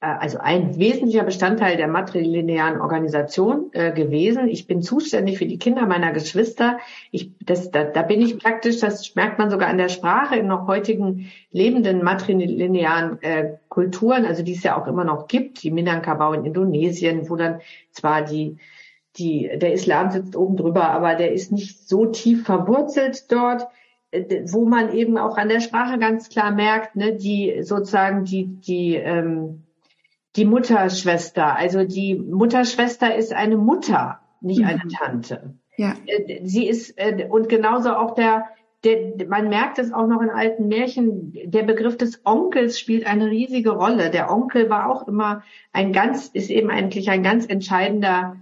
also 0.00 0.38
ein 0.38 0.78
wesentlicher 0.78 1.24
Bestandteil 1.24 1.76
der 1.76 1.86
matrilinearen 1.86 2.80
Organisation 2.80 3.68
äh, 3.72 3.92
gewesen. 3.92 4.48
Ich 4.48 4.66
bin 4.66 4.80
zuständig 4.80 5.36
für 5.36 5.44
die 5.44 5.58
Kinder 5.58 5.86
meiner 5.86 6.12
Geschwister. 6.12 6.78
Ich, 7.10 7.32
das, 7.40 7.70
da, 7.70 7.84
da 7.84 8.00
bin 8.00 8.22
ich 8.22 8.38
praktisch, 8.38 8.80
das 8.80 9.14
merkt 9.14 9.38
man 9.38 9.50
sogar 9.50 9.68
an 9.68 9.76
der 9.76 9.90
Sprache 9.90 10.36
in 10.36 10.46
noch 10.46 10.66
heutigen 10.66 11.30
lebenden 11.52 12.02
matrilinearen 12.02 13.22
äh, 13.22 13.58
Kulturen, 13.68 14.24
also 14.24 14.42
die 14.42 14.54
es 14.54 14.62
ja 14.62 14.80
auch 14.80 14.86
immer 14.86 15.04
noch 15.04 15.28
gibt, 15.28 15.62
die 15.62 15.70
Minangkabau 15.70 16.32
in 16.32 16.46
Indonesien, 16.46 17.28
wo 17.28 17.36
dann 17.36 17.60
zwar 17.90 18.22
die 18.22 18.56
die, 19.16 19.50
der 19.56 19.72
Islam 19.74 20.10
sitzt 20.10 20.36
oben 20.36 20.56
drüber, 20.56 20.90
aber 20.90 21.16
der 21.16 21.32
ist 21.32 21.50
nicht 21.50 21.88
so 21.88 22.06
tief 22.06 22.44
verwurzelt 22.46 23.30
dort 23.30 23.66
äh, 24.12 24.44
wo 24.46 24.64
man 24.64 24.94
eben 24.94 25.18
auch 25.18 25.36
an 25.36 25.48
der 25.48 25.60
Sprache 25.60 25.98
ganz 25.98 26.30
klar 26.30 26.52
merkt, 26.52 26.96
ne, 26.96 27.16
die 27.16 27.62
sozusagen 27.62 28.24
die 28.24 28.46
die 28.46 28.94
ähm, 28.94 29.64
die 30.36 30.44
Mutterschwester. 30.44 31.56
Also 31.56 31.84
die 31.84 32.14
Mutterschwester 32.14 33.14
ist 33.14 33.32
eine 33.32 33.56
Mutter, 33.56 34.20
nicht 34.40 34.60
mhm. 34.60 34.66
eine 34.66 34.82
Tante. 34.88 35.54
Ja. 35.76 35.94
Äh, 36.06 36.40
sie 36.44 36.68
ist, 36.68 36.94
äh, 36.96 37.26
und 37.28 37.48
genauso 37.48 37.90
auch 37.90 38.14
der, 38.14 38.44
der, 38.84 39.26
man 39.28 39.48
merkt 39.48 39.78
es 39.78 39.92
auch 39.92 40.06
noch 40.06 40.22
in 40.22 40.30
alten 40.30 40.68
Märchen, 40.68 41.32
der 41.44 41.64
Begriff 41.64 41.96
des 41.96 42.22
Onkels 42.24 42.78
spielt 42.78 43.06
eine 43.06 43.26
riesige 43.26 43.70
Rolle. 43.70 44.10
Der 44.10 44.30
Onkel 44.30 44.70
war 44.70 44.90
auch 44.90 45.06
immer 45.08 45.42
ein 45.72 45.92
ganz, 45.92 46.28
ist 46.28 46.50
eben 46.50 46.70
eigentlich 46.70 47.10
ein 47.10 47.22
ganz 47.22 47.46
entscheidender 47.46 48.36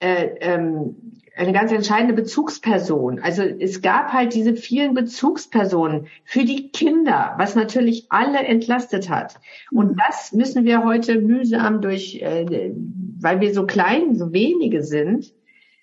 äh, 0.00 0.28
ähm, 0.40 1.17
eine 1.38 1.52
ganz 1.52 1.70
entscheidende 1.70 2.14
Bezugsperson. 2.14 3.20
Also 3.20 3.42
es 3.42 3.80
gab 3.80 4.12
halt 4.12 4.34
diese 4.34 4.56
vielen 4.56 4.94
Bezugspersonen 4.94 6.08
für 6.24 6.44
die 6.44 6.70
Kinder, 6.70 7.34
was 7.38 7.54
natürlich 7.54 8.06
alle 8.08 8.38
entlastet 8.38 9.08
hat. 9.08 9.36
Und 9.70 9.92
mhm. 9.92 9.96
das 10.08 10.32
müssen 10.32 10.64
wir 10.64 10.84
heute 10.84 11.20
mühsam 11.20 11.80
durch, 11.80 12.20
äh, 12.20 12.72
weil 13.20 13.40
wir 13.40 13.54
so 13.54 13.66
klein, 13.66 14.16
so 14.16 14.32
wenige 14.32 14.82
sind, 14.82 15.32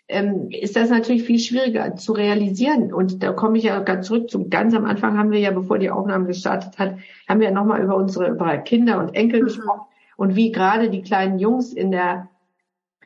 ähm, 0.10 0.50
ist 0.52 0.76
das 0.76 0.90
natürlich 0.90 1.24
viel 1.24 1.40
schwieriger 1.40 1.96
zu 1.96 2.12
realisieren. 2.12 2.94
Und 2.94 3.24
da 3.24 3.32
komme 3.32 3.58
ich 3.58 3.64
ja 3.64 3.80
ganz 3.80 4.08
zurück 4.08 4.30
zum 4.30 4.50
ganz 4.50 4.74
am 4.76 4.84
Anfang 4.84 5.18
haben 5.18 5.32
wir 5.32 5.40
ja, 5.40 5.52
bevor 5.52 5.80
die 5.80 5.90
Aufnahme 5.90 6.28
gestartet 6.28 6.78
hat, 6.78 6.98
haben 7.30 7.40
wir 7.40 7.48
ja 7.48 7.54
nochmal 7.54 7.82
über 7.82 7.96
unsere 7.96 8.28
über 8.28 8.58
Kinder 8.58 9.00
und 9.00 9.16
Enkel 9.16 9.42
mhm. 9.42 9.46
gesprochen 9.46 9.86
und 10.18 10.36
wie 10.36 10.52
gerade 10.52 10.90
die 10.90 11.02
kleinen 11.02 11.40
Jungs 11.40 11.72
in 11.72 11.92
der 11.92 12.28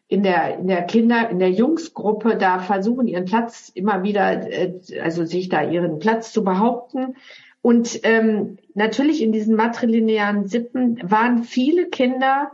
in 0.10 0.24
der, 0.24 0.58
in 0.58 0.68
der 0.68 0.82
Kinder, 0.82 1.30
in 1.30 1.38
der 1.38 1.52
Jungsgruppe 1.52 2.36
da 2.36 2.58
versuchen, 2.58 3.08
ihren 3.08 3.26
Platz 3.26 3.70
immer 3.70 4.02
wieder, 4.02 4.52
äh, 4.52 4.80
also 5.02 5.24
sich 5.24 5.50
da 5.50 5.62
ihren 5.62 6.00
Platz 6.00 6.34
zu 6.34 6.44
behaupten. 6.44 7.16
Und 7.62 8.00
ähm, 8.04 8.58
natürlich 8.74 9.22
in 9.22 9.32
diesen 9.32 9.56
matrilinearen 9.56 10.48
Sippen 10.48 11.00
waren 11.04 11.44
viele 11.44 11.90
Kinder 11.90 12.52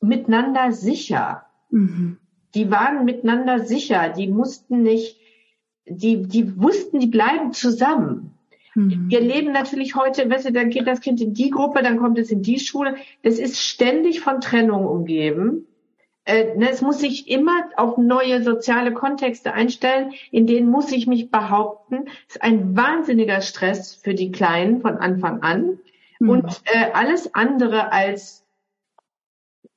miteinander 0.00 0.72
sicher. 0.72 1.46
Mhm. 1.70 2.18
Die 2.56 2.72
waren 2.72 3.04
miteinander 3.04 3.60
sicher. 3.60 4.08
Die 4.08 4.26
mussten 4.26 4.82
nicht, 4.82 5.20
die, 5.86 6.22
die 6.26 6.60
wussten, 6.60 6.98
die 6.98 7.06
bleiben 7.06 7.52
zusammen. 7.52 8.32
Mhm. 8.74 9.10
Wir 9.10 9.20
leben 9.20 9.52
natürlich 9.52 9.94
heute, 9.94 10.28
weißt 10.28 10.48
du, 10.48 10.52
dann 10.52 10.70
geht 10.70 10.88
das 10.88 11.00
Kind 11.00 11.20
in 11.20 11.34
die 11.34 11.50
Gruppe, 11.50 11.84
dann 11.84 11.98
kommt 11.98 12.18
es 12.18 12.32
in 12.32 12.42
die 12.42 12.58
Schule. 12.58 12.96
Es 13.22 13.38
ist 13.38 13.60
ständig 13.60 14.22
von 14.22 14.40
Trennung 14.40 14.86
umgeben. 14.86 15.68
Äh, 16.26 16.56
ne, 16.56 16.70
es 16.70 16.82
muss 16.82 16.98
sich 16.98 17.30
immer 17.30 17.70
auf 17.76 17.98
neue 17.98 18.42
soziale 18.42 18.92
Kontexte 18.92 19.54
einstellen, 19.54 20.12
in 20.32 20.46
denen 20.46 20.68
muss 20.68 20.90
ich 20.90 21.06
mich 21.06 21.30
behaupten. 21.30 22.06
Das 22.26 22.36
ist 22.36 22.42
ein 22.42 22.76
wahnsinniger 22.76 23.40
Stress 23.40 23.94
für 23.94 24.14
die 24.14 24.32
Kleinen 24.32 24.80
von 24.80 24.98
Anfang 24.98 25.42
an. 25.42 25.78
Mhm. 26.18 26.28
Und 26.28 26.62
äh, 26.64 26.90
alles 26.92 27.34
andere 27.34 27.92
als 27.92 28.44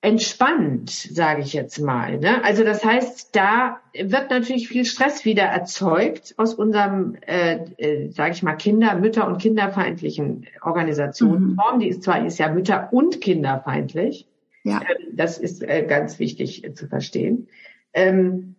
entspannt, 0.02 0.90
sage 0.90 1.42
ich 1.42 1.54
jetzt 1.54 1.80
mal. 1.80 2.18
Ne? 2.18 2.44
Also 2.44 2.64
das 2.64 2.84
heißt, 2.86 3.36
da 3.36 3.82
wird 3.94 4.32
natürlich 4.32 4.70
viel 4.70 4.86
Stress 4.86 5.26
wieder 5.26 5.44
erzeugt 5.44 6.34
aus 6.38 6.54
unserem, 6.54 7.18
äh, 7.28 7.60
äh, 7.78 8.10
sage 8.10 8.32
ich 8.32 8.42
mal, 8.42 8.56
Kinder-, 8.56 8.96
Mütter- 8.96 9.28
und 9.28 9.42
kinderfeindlichen 9.42 10.48
Organisationsform. 10.62 11.76
Mhm. 11.76 11.80
Die 11.80 11.90
ist 11.90 12.04
zwar 12.04 12.26
ist 12.26 12.40
ja 12.40 12.50
Mütter- 12.50 12.90
und 12.92 13.20
kinderfeindlich, 13.20 14.26
ja. 14.64 14.82
Ähm, 14.82 15.16
das 15.16 15.38
ist 15.38 15.64
äh, 15.64 15.86
ganz 15.88 16.20
wichtig 16.20 16.64
äh, 16.64 16.74
zu 16.74 16.88
verstehen. 16.88 17.48
Ähm, 17.94 18.56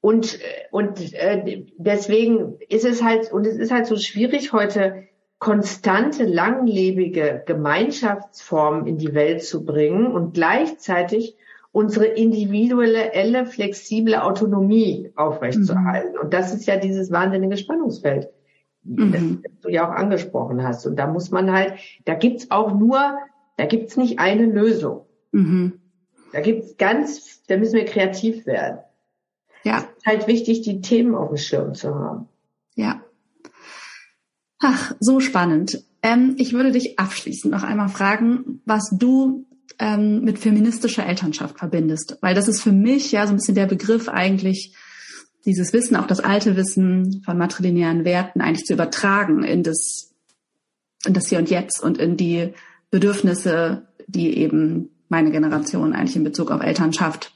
und 0.00 0.38
und 0.70 1.14
äh, 1.14 1.64
deswegen 1.76 2.58
ist 2.68 2.84
es 2.84 3.02
halt 3.02 3.32
und 3.32 3.46
es 3.46 3.56
ist 3.56 3.72
halt 3.72 3.86
so 3.86 3.96
schwierig 3.96 4.52
heute 4.52 5.04
konstante 5.38 6.24
langlebige 6.24 7.42
Gemeinschaftsformen 7.46 8.86
in 8.86 8.98
die 8.98 9.14
Welt 9.14 9.42
zu 9.42 9.64
bringen 9.64 10.06
und 10.06 10.34
gleichzeitig 10.34 11.36
unsere 11.72 12.06
individuelle, 12.06 13.46
flexible 13.46 14.14
Autonomie 14.14 15.10
aufrechtzuerhalten. 15.16 16.12
Mhm. 16.12 16.20
Und 16.20 16.32
das 16.32 16.54
ist 16.54 16.66
ja 16.66 16.76
dieses 16.76 17.10
wahnsinnige 17.10 17.56
Spannungsfeld, 17.56 18.28
mhm. 18.84 19.42
das 19.42 19.52
du 19.60 19.68
ja 19.70 19.88
auch 19.88 19.92
angesprochen 19.92 20.62
hast. 20.62 20.86
Und 20.86 20.96
da 20.96 21.08
muss 21.08 21.30
man 21.30 21.52
halt, 21.52 21.74
da 22.04 22.14
gibt's 22.14 22.50
auch 22.50 22.72
nur 22.72 23.18
da 23.56 23.66
gibt's 23.66 23.96
nicht 23.96 24.18
eine 24.18 24.46
Lösung. 24.46 25.06
Mhm. 25.32 25.80
Da 26.32 26.40
gibt's 26.40 26.76
ganz, 26.76 27.42
da 27.46 27.56
müssen 27.56 27.76
wir 27.76 27.84
kreativ 27.84 28.46
werden. 28.46 28.78
Ja. 29.64 29.78
Es 29.78 29.98
ist 29.98 30.06
halt 30.06 30.26
wichtig, 30.26 30.62
die 30.62 30.80
Themen 30.80 31.14
auf 31.14 31.28
dem 31.28 31.38
Schirm 31.38 31.74
zu 31.74 31.94
haben. 31.94 32.28
Ja. 32.74 33.02
Ach, 34.58 34.94
so 35.00 35.20
spannend. 35.20 35.84
Ähm, 36.02 36.34
ich 36.38 36.52
würde 36.52 36.72
dich 36.72 36.98
abschließend 36.98 37.52
noch 37.52 37.62
einmal 37.62 37.88
fragen, 37.88 38.60
was 38.64 38.90
du 38.98 39.46
ähm, 39.78 40.22
mit 40.22 40.38
feministischer 40.38 41.06
Elternschaft 41.06 41.58
verbindest. 41.58 42.18
Weil 42.20 42.34
das 42.34 42.48
ist 42.48 42.62
für 42.62 42.72
mich 42.72 43.12
ja 43.12 43.26
so 43.26 43.32
ein 43.32 43.36
bisschen 43.36 43.54
der 43.54 43.66
Begriff 43.66 44.08
eigentlich, 44.08 44.74
dieses 45.46 45.72
Wissen, 45.72 45.96
auch 45.96 46.06
das 46.06 46.20
alte 46.20 46.56
Wissen 46.56 47.22
von 47.24 47.36
matrilinearen 47.36 48.04
Werten 48.04 48.40
eigentlich 48.40 48.64
zu 48.64 48.72
übertragen 48.72 49.44
in 49.44 49.62
das, 49.62 50.14
in 51.04 51.12
das 51.12 51.28
Hier 51.28 51.38
und 51.38 51.50
Jetzt 51.50 51.82
und 51.82 51.98
in 51.98 52.16
die 52.16 52.54
Bedürfnisse, 52.94 53.88
die 54.06 54.38
eben 54.38 54.90
meine 55.08 55.32
Generation 55.32 55.94
eigentlich 55.94 56.14
in 56.14 56.22
Bezug 56.22 56.52
auf 56.52 56.62
Elternschaft 56.62 57.34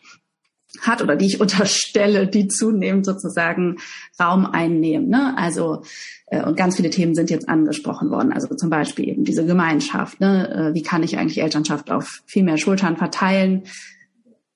hat 0.80 1.02
oder 1.02 1.16
die 1.16 1.26
ich 1.26 1.40
unterstelle, 1.46 2.28
die 2.28 2.46
zunehmend 2.46 3.04
sozusagen 3.04 3.78
Raum 4.20 4.46
einnehmen. 4.46 5.08
Ne? 5.08 5.36
Also 5.36 5.82
äh, 6.26 6.44
und 6.44 6.56
ganz 6.56 6.76
viele 6.76 6.90
Themen 6.90 7.16
sind 7.16 7.28
jetzt 7.28 7.48
angesprochen 7.48 8.08
worden. 8.08 8.32
Also 8.32 8.54
zum 8.54 8.70
Beispiel 8.70 9.08
eben 9.08 9.24
diese 9.24 9.44
Gemeinschaft. 9.46 10.20
Ne? 10.20 10.48
Äh, 10.70 10.74
wie 10.74 10.82
kann 10.84 11.02
ich 11.02 11.18
eigentlich 11.18 11.42
Elternschaft 11.42 11.90
auf 11.90 12.22
viel 12.24 12.44
mehr 12.44 12.56
Schultern 12.56 12.96
verteilen? 12.96 13.64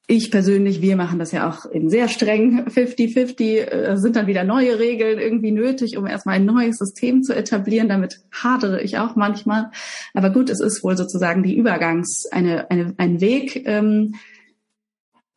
Ich 0.08 0.30
persönlich, 0.30 0.82
wir 0.82 0.96
machen 0.96 1.18
das 1.18 1.32
ja 1.32 1.48
auch 1.48 1.70
eben 1.70 1.88
sehr 1.88 2.08
streng, 2.08 2.66
50-50, 2.66 3.42
äh, 3.42 3.96
sind 3.96 4.16
dann 4.16 4.26
wieder 4.26 4.44
neue 4.44 4.78
Regeln 4.78 5.18
irgendwie 5.18 5.52
nötig, 5.52 5.96
um 5.96 6.06
erstmal 6.06 6.36
ein 6.36 6.44
neues 6.44 6.76
System 6.76 7.22
zu 7.22 7.34
etablieren. 7.34 7.88
Damit 7.88 8.20
hadere 8.32 8.82
ich 8.82 8.98
auch 8.98 9.14
manchmal. 9.14 9.70
Aber 10.12 10.30
gut, 10.30 10.50
es 10.50 10.60
ist 10.60 10.82
wohl 10.82 10.96
sozusagen 10.96 11.42
die 11.42 11.56
Übergangs, 11.56 12.26
eine, 12.30 12.70
eine, 12.70 12.94
ein 12.98 13.20
Weg, 13.20 13.66
ähm, 13.66 14.16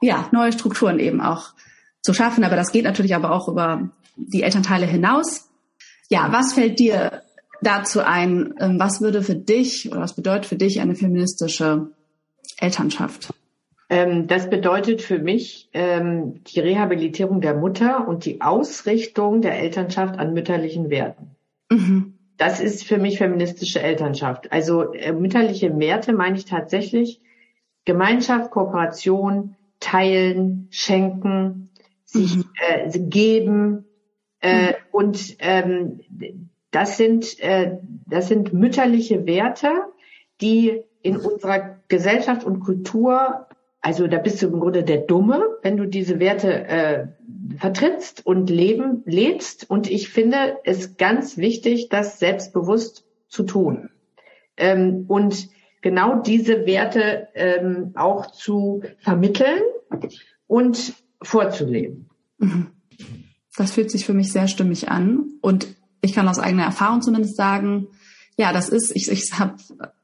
ja, 0.02 0.28
neue 0.32 0.52
Strukturen 0.52 1.00
eben 1.00 1.22
auch 1.22 1.54
zu 2.02 2.14
schaffen. 2.14 2.44
Aber 2.44 2.56
das 2.56 2.72
geht 2.72 2.86
natürlich 2.86 3.16
aber 3.16 3.32
auch 3.32 3.48
über 3.48 3.92
die 4.18 4.44
Elternteile 4.44 4.88
hinaus. 4.88 5.48
Ja, 6.10 6.32
was 6.32 6.54
fällt 6.54 6.80
dir 6.80 7.22
dazu 7.62 8.02
ein? 8.02 8.56
Ähm, 8.60 8.80
was 8.80 9.00
würde 9.00 9.22
für 9.22 9.36
dich 9.36 9.92
oder 9.92 10.02
was 10.02 10.16
bedeutet 10.16 10.48
für 10.48 10.56
dich 10.56 10.82
eine 10.82 10.96
feministische 10.96 11.92
Elternschaft? 12.58 13.34
Ähm, 13.90 14.28
das 14.28 14.50
bedeutet 14.50 15.02
für 15.02 15.20
mich 15.20 15.70
ähm, 15.74 16.44
die 16.46 16.60
Rehabilitierung 16.60 17.42
der 17.42 17.54
Mutter 17.56 18.08
und 18.08 18.26
die 18.26 18.42
Ausrichtung 18.42 19.42
der 19.42 19.60
Elternschaft 19.60 20.18
an 20.18 20.34
mütterlichen 20.34 20.90
Werten. 20.90 21.36
Mhm. 21.70 22.14
Das 22.38 22.60
ist 22.60 22.84
für 22.84 22.98
mich 22.98 23.18
feministische 23.18 23.82
Elternschaft. 23.82 24.52
Also 24.52 24.94
äh, 24.94 25.14
mütterliche 25.14 25.78
Werte 25.80 26.14
meine 26.14 26.38
ich 26.38 26.46
tatsächlich 26.46 27.22
Gemeinschaft, 27.86 28.52
Kooperation, 28.52 29.56
teilen, 29.80 30.68
schenken, 30.72 31.70
sich 32.06 32.38
mhm. 32.38 32.46
äh, 32.68 33.00
geben 33.00 33.86
äh, 34.42 34.68
mhm. 34.68 34.74
und 34.92 35.36
ähm, 35.40 36.00
das 36.72 36.98
sind 36.98 37.40
äh, 37.40 37.78
das 38.08 38.28
sind 38.28 38.54
mütterliche 38.54 39.26
Werte, 39.26 39.70
die 40.42 40.82
in 41.02 41.18
unserer 41.18 41.78
Gesellschaft 41.88 42.44
und 42.44 42.60
Kultur 42.60 43.48
also 43.86 44.08
da 44.08 44.18
bist 44.18 44.42
du 44.42 44.48
im 44.48 44.60
Grunde 44.60 44.84
der 44.84 44.98
Dumme, 44.98 45.46
wenn 45.62 45.78
du 45.78 45.86
diese 45.86 46.20
Werte 46.20 46.68
äh, 46.68 47.08
vertrittst 47.60 48.26
und 48.26 48.50
leben 48.50 49.04
lebst. 49.06 49.70
Und 49.70 49.92
ich 49.92 50.10
finde 50.10 50.58
es 50.64 50.98
ganz 50.98 51.38
wichtig, 51.38 51.90
das 51.90 52.18
selbstbewusst 52.18 53.06
zu 53.28 53.44
tun. 53.44 53.92
Ähm, 54.58 55.06
und 55.08 55.50
genau 55.84 56.20
diese 56.20 56.66
Werte 56.66 57.28
ähm, 57.36 57.92
auch 57.94 58.32
zu 58.32 58.82
vermitteln 58.98 59.62
und 60.48 60.96
vorzuleben. 61.22 62.10
Das 63.56 63.74
fühlt 63.74 63.92
sich 63.92 64.04
für 64.04 64.16
mich 64.16 64.32
sehr 64.32 64.48
stimmig 64.48 64.90
an. 64.90 65.30
Und 65.42 65.68
ich 66.02 66.14
kann 66.14 66.28
aus 66.28 66.40
eigener 66.40 66.64
Erfahrung 66.64 67.04
zumindest 67.04 67.36
sagen, 67.36 67.90
ja, 68.38 68.52
das 68.52 68.70
ist, 68.70 68.96
ich, 68.96 69.10
ich 69.10 69.34
habe 69.40 69.56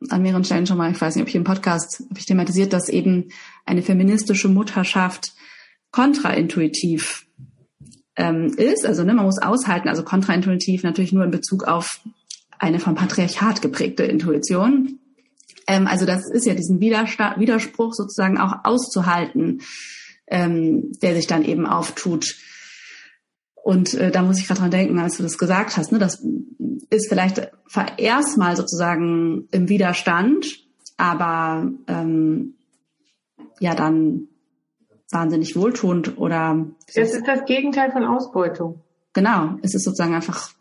an 0.10 0.22
mehreren 0.22 0.44
Stellen 0.44 0.65
schon 0.65 0.78
mal, 0.78 0.91
ich 0.91 1.02
weiß 1.02 1.15
nicht, 1.15 1.24
ob 1.24 1.30
ich 1.30 1.36
im 1.36 1.44
Podcast 1.44 2.04
habe 2.10 2.20
ich 2.20 2.26
thematisiert, 2.26 2.72
dass 2.72 2.88
eben 2.88 3.30
eine 3.65 3.82
feministische 3.82 4.48
Mutterschaft 4.48 5.34
kontraintuitiv 5.91 7.28
ähm, 8.15 8.54
ist. 8.56 8.86
Also 8.86 9.04
ne, 9.04 9.13
man 9.13 9.26
muss 9.26 9.41
aushalten, 9.41 9.89
also 9.89 10.04
kontraintuitiv 10.04 10.84
natürlich 10.84 11.12
nur 11.12 11.26
in 11.26 11.32
Bezug 11.32 11.65
auf 11.65 12.00
eine 12.58 12.80
vom 12.80 12.96
Patriarchat 12.96 13.62
geprägte 13.62 14.04
Intuition. 14.04 15.00
Ähm, 15.67 15.88
also 15.88 16.06
das 16.06 16.30
ist 16.32 16.46
ja 16.46 16.54
diesen 16.54 16.80
Widerspruch 16.80 17.94
sozusagen 17.94 18.38
auch 18.38 18.63
auszuhalten, 18.63 19.62
ähm, 20.28 20.94
der 21.02 21.15
sich 21.15 21.28
dann 21.28 21.44
eben 21.44 21.65
auftut. 21.65 22.36
Und 23.63 23.93
äh, 23.93 24.12
da 24.12 24.24
muss 24.24 24.39
ich 24.39 24.47
gerade 24.47 24.62
dran 24.62 24.71
denken, 24.71 25.00
als 25.00 25.17
du 25.17 25.24
das 25.24 25.38
gesagt 25.38 25.78
hast, 25.78 25.91
ne, 25.91 26.00
das 26.00 26.26
ist 26.89 27.10
vielleicht 27.10 27.52
erstmal 27.97 28.56
sozusagen 28.56 29.47
im 29.52 29.69
Widerstand, 29.69 30.47
aber 30.97 31.71
ähm, 31.88 32.56
ja 33.60 33.76
dann 33.76 34.28
wahnsinnig 35.12 35.56
wohltuend 35.56 36.17
oder. 36.17 36.65
Es 36.88 37.13
ist 37.13 37.28
das 37.28 37.45
Gegenteil 37.45 37.91
von 37.91 38.04
Ausbeutung. 38.04 38.82
Genau, 39.13 39.58
es 39.62 39.76
ist 39.76 39.84
sozusagen 39.84 40.15
einfach 40.15 40.52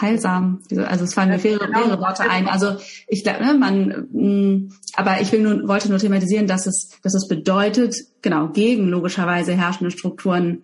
heilsam. 0.00 0.62
Also 0.86 1.04
es 1.04 1.14
fallen 1.14 1.30
mir 1.30 1.38
mehrere, 1.38 1.66
genau. 1.66 1.78
mehrere 1.80 2.00
Worte 2.00 2.22
ein. 2.28 2.48
Also 2.48 2.76
ich 3.08 3.24
glaube, 3.24 3.44
ne, 3.44 3.54
man, 3.54 4.08
mh, 4.12 4.22
mm, 4.22 4.72
aber 4.94 5.20
ich 5.20 5.32
will 5.32 5.42
nur, 5.42 5.68
wollte 5.68 5.88
nur 5.88 5.98
thematisieren, 5.98 6.46
dass 6.46 6.66
es, 6.66 6.90
dass 7.02 7.14
es 7.14 7.28
bedeutet, 7.28 7.96
genau, 8.22 8.48
gegen 8.48 8.88
logischerweise 8.88 9.52
herrschende 9.52 9.90
Strukturen 9.90 10.62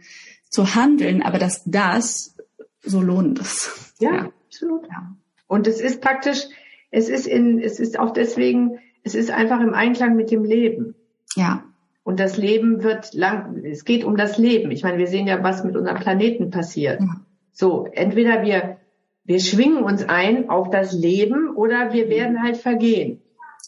zu 0.51 0.75
handeln, 0.75 1.23
aber 1.23 1.39
dass 1.39 1.63
das 1.65 2.37
so 2.83 3.01
lohnend 3.01 3.39
ist. 3.41 3.95
Ja, 3.99 4.15
ja. 4.15 4.31
absolut. 4.47 4.87
Ja. 4.89 5.17
Und 5.47 5.67
es 5.67 5.81
ist 5.81 6.01
praktisch, 6.01 6.45
es 6.91 7.09
ist 7.09 7.27
in, 7.27 7.61
es 7.61 7.81
ist 7.81 7.99
auch 7.99 8.13
deswegen, 8.13 8.79
es 9.03 9.15
ist 9.15 9.31
einfach 9.31 9.61
im 9.61 9.75
Einklang 9.75 10.17
mit 10.17 10.31
dem 10.31 10.45
Leben. 10.45 10.95
Ja. 11.35 11.65
Und 12.05 12.21
das 12.21 12.37
Leben 12.37 12.83
wird 12.83 13.15
lang, 13.15 13.65
es 13.65 13.85
geht 13.85 14.05
um 14.05 14.17
das 14.17 14.39
Leben. 14.39 14.71
Ich 14.71 14.83
meine, 14.83 14.99
wir 14.99 15.09
sehen 15.09 15.27
ja, 15.27 15.43
was 15.43 15.65
mit 15.65 15.77
unserem 15.77 15.99
Planeten 15.99 16.51
passiert. 16.51 17.01
Ja. 17.01 17.21
So, 17.53 17.89
entweder 17.93 18.43
wir 18.43 18.79
wir 19.27 19.41
schwingen 19.41 19.83
uns 19.83 20.09
ein 20.09 20.49
auf 20.49 20.71
das 20.71 20.93
Leben 20.93 21.51
oder 21.57 21.93
wir 21.93 22.09
werden 22.09 22.43
halt 22.43 22.57
vergehen. 22.57 23.21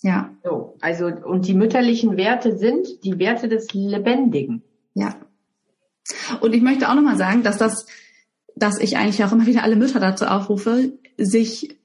Ja. 0.02 0.30
So, 0.44 0.76
also, 0.80 1.06
und 1.06 1.48
die 1.48 1.54
mütterlichen 1.54 2.16
Werte 2.16 2.56
sind 2.56 3.04
die 3.04 3.18
Werte 3.18 3.48
des 3.48 3.74
Lebendigen. 3.74 4.62
Ja. 4.94 5.16
Und 6.40 6.54
ich 6.54 6.62
möchte 6.62 6.88
auch 6.88 6.94
nochmal 6.94 7.16
sagen, 7.16 7.42
dass 7.42 7.58
das, 7.58 7.86
dass 8.56 8.78
ich 8.78 8.96
eigentlich 8.96 9.24
auch 9.24 9.32
immer 9.32 9.46
wieder 9.46 9.62
alle 9.62 9.76
Mütter 9.76 10.00
dazu 10.00 10.26
aufrufe, 10.26 10.92
sich 11.16 11.76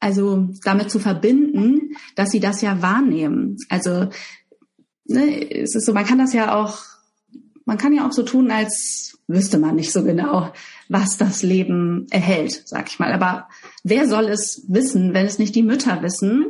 also 0.00 0.48
damit 0.64 0.90
zu 0.90 0.98
verbinden, 0.98 1.96
dass 2.16 2.30
sie 2.30 2.40
das 2.40 2.60
ja 2.60 2.82
wahrnehmen. 2.82 3.56
Also 3.68 4.08
ne, 5.04 5.50
es 5.50 5.74
ist 5.74 5.86
so, 5.86 5.92
man 5.92 6.04
kann 6.04 6.18
das 6.18 6.32
ja 6.32 6.56
auch, 6.56 6.78
man 7.64 7.78
kann 7.78 7.92
ja 7.92 8.06
auch 8.06 8.12
so 8.12 8.24
tun, 8.24 8.50
als 8.50 9.18
wüsste 9.28 9.58
man 9.58 9.76
nicht 9.76 9.92
so 9.92 10.02
genau, 10.02 10.52
was 10.88 11.16
das 11.16 11.42
Leben 11.42 12.06
erhält, 12.10 12.62
sag 12.66 12.88
ich 12.88 12.98
mal. 12.98 13.12
Aber 13.12 13.48
wer 13.84 14.08
soll 14.08 14.24
es 14.24 14.64
wissen, 14.68 15.14
wenn 15.14 15.26
es 15.26 15.38
nicht 15.38 15.54
die 15.54 15.62
Mütter 15.62 16.02
wissen? 16.02 16.46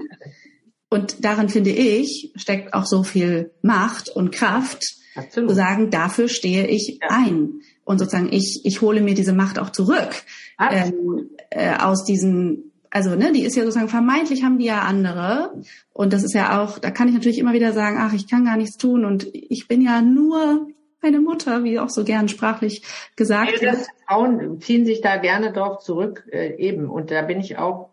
Und 0.89 1.25
darin 1.25 1.49
finde 1.49 1.71
ich, 1.71 2.33
steckt 2.37 2.75
auch 2.75 2.87
so 2.87 3.03
viel 3.03 3.53
Macht 3.63 4.09
und 4.09 4.33
Kraft, 4.33 4.97
Absolut. 5.15 5.51
zu 5.51 5.57
sagen, 5.57 5.91
dafür 5.91 6.29
stehe 6.29 6.67
ich 6.67 6.99
ja. 7.01 7.09
ein. 7.11 7.61
Und 7.85 7.99
sozusagen, 7.99 8.33
ich, 8.33 8.61
ich 8.65 8.81
hole 8.81 9.01
mir 9.01 9.15
diese 9.15 9.33
Macht 9.33 9.59
auch 9.59 9.71
zurück 9.71 10.23
ähm, 10.59 11.31
äh, 11.51 11.77
aus 11.77 12.05
diesen, 12.05 12.73
also 12.91 13.15
ne, 13.17 13.33
die 13.33 13.43
ist 13.43 13.57
ja 13.57 13.65
sozusagen 13.65 13.89
vermeintlich 13.89 14.45
haben 14.45 14.59
die 14.59 14.67
ja 14.67 14.81
andere. 14.81 15.63
Und 15.93 16.13
das 16.13 16.23
ist 16.23 16.35
ja 16.35 16.63
auch, 16.63 16.79
da 16.79 16.91
kann 16.91 17.09
ich 17.09 17.15
natürlich 17.15 17.39
immer 17.39 17.53
wieder 17.53 17.73
sagen, 17.73 17.97
ach, 17.99 18.13
ich 18.13 18.29
kann 18.29 18.45
gar 18.45 18.57
nichts 18.57 18.77
tun 18.77 19.05
und 19.05 19.29
ich 19.33 19.69
bin 19.69 19.83
ja 19.83 20.01
nur 20.01 20.69
eine 21.01 21.21
Mutter, 21.21 21.65
wie 21.65 21.81
auch 21.81 21.91
so 21.91 22.05
gern 22.05 22.29
sprachlich 22.29 22.85
gesagt 23.17 23.61
ja, 23.61 23.73
wird. 23.73 23.87
Frauen 24.07 24.61
ziehen 24.61 24.87
sich 24.87 25.01
da 25.01 25.17
gerne 25.17 25.53
drauf 25.53 25.81
zurück, 25.81 26.29
äh, 26.31 26.55
eben. 26.57 26.89
Und 26.89 27.11
da 27.11 27.23
bin 27.23 27.41
ich 27.41 27.59
auch 27.59 27.91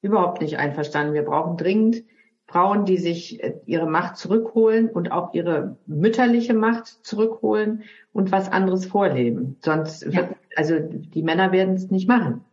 überhaupt 0.00 0.40
nicht 0.40 0.58
einverstanden. 0.58 1.14
Wir 1.14 1.22
brauchen 1.24 1.56
dringend 1.56 2.04
Frauen, 2.46 2.84
die 2.84 2.98
sich 2.98 3.42
äh, 3.42 3.54
ihre 3.66 3.86
Macht 3.86 4.16
zurückholen 4.16 4.88
und 4.88 5.12
auch 5.12 5.34
ihre 5.34 5.76
mütterliche 5.86 6.54
Macht 6.54 6.86
zurückholen 6.86 7.84
und 8.12 8.32
was 8.32 8.50
anderes 8.50 8.86
vorleben. 8.86 9.56
Sonst 9.60 10.04
ja. 10.04 10.12
wird, 10.12 10.36
also 10.56 10.76
die 10.78 11.22
Männer 11.22 11.52
werden 11.52 11.74
es 11.74 11.90
nicht 11.90 12.08
machen. 12.08 12.44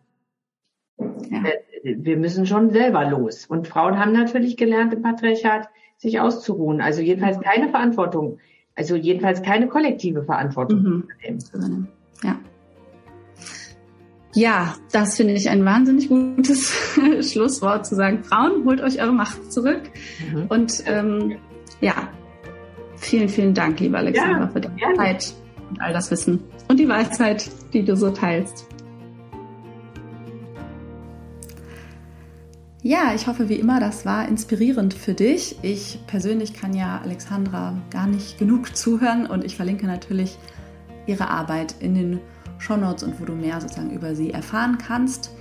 Ja. 0.97 1.43
Äh, 1.45 1.95
wir 1.97 2.17
müssen 2.17 2.45
schon 2.45 2.69
selber 2.69 3.09
los. 3.09 3.45
Und 3.45 3.67
Frauen 3.67 3.99
haben 3.99 4.13
natürlich 4.13 4.55
gelernt 4.57 4.93
im 4.93 5.01
Patriarchat, 5.01 5.69
sich 5.97 6.19
auszuruhen. 6.19 6.81
Also 6.81 7.01
jedenfalls 7.01 7.39
keine 7.39 7.69
Verantwortung 7.69 8.39
also 8.75 8.95
jedenfalls 8.95 9.41
keine 9.41 9.67
kollektive 9.67 10.23
Verantwortung 10.23 10.81
mhm. 10.81 11.07
übernehmen. 11.21 11.87
Ja. 12.23 12.39
Ja, 14.33 14.75
das 14.91 15.17
finde 15.17 15.33
ich 15.33 15.49
ein 15.49 15.65
wahnsinnig 15.65 16.07
gutes 16.07 16.73
Schlusswort 17.31 17.85
zu 17.85 17.95
sagen. 17.95 18.23
Frauen, 18.23 18.63
holt 18.65 18.81
euch 18.81 19.01
eure 19.01 19.11
Macht 19.11 19.51
zurück. 19.51 19.81
Mhm. 20.31 20.45
Und 20.47 20.83
ähm, 20.85 21.37
ja, 21.81 22.09
vielen, 22.95 23.27
vielen 23.27 23.53
Dank, 23.53 23.79
lieber 23.79 23.97
Alexander, 23.97 24.41
ja, 24.41 24.47
für 24.47 24.61
deine 24.61 24.75
gerne. 24.75 24.95
Zeit 24.95 25.33
und 25.69 25.81
all 25.81 25.93
das 25.93 26.11
Wissen 26.11 26.39
und 26.67 26.79
die 26.79 26.87
Weisheit, 26.87 27.49
die 27.73 27.83
du 27.83 27.95
so 27.95 28.09
teilst. 28.09 28.67
Ja, 32.83 33.13
ich 33.13 33.27
hoffe 33.27 33.47
wie 33.47 33.55
immer, 33.55 33.79
das 33.79 34.05
war 34.05 34.27
inspirierend 34.27 34.95
für 34.95 35.13
dich. 35.13 35.57
Ich 35.61 35.99
persönlich 36.07 36.53
kann 36.53 36.73
ja 36.73 36.99
Alexandra 37.03 37.77
gar 37.91 38.07
nicht 38.07 38.39
genug 38.39 38.75
zuhören 38.75 39.27
und 39.27 39.43
ich 39.43 39.55
verlinke 39.55 39.85
natürlich 39.85 40.37
ihre 41.05 41.29
Arbeit 41.29 41.75
in 41.79 41.93
den 41.93 42.19
Shownotes 42.61 43.03
und 43.03 43.19
wo 43.19 43.25
du 43.25 43.33
mehr 43.33 43.59
sozusagen 43.59 43.91
über 43.91 44.15
sie 44.15 44.31
erfahren 44.31 44.77
kannst. 44.77 45.31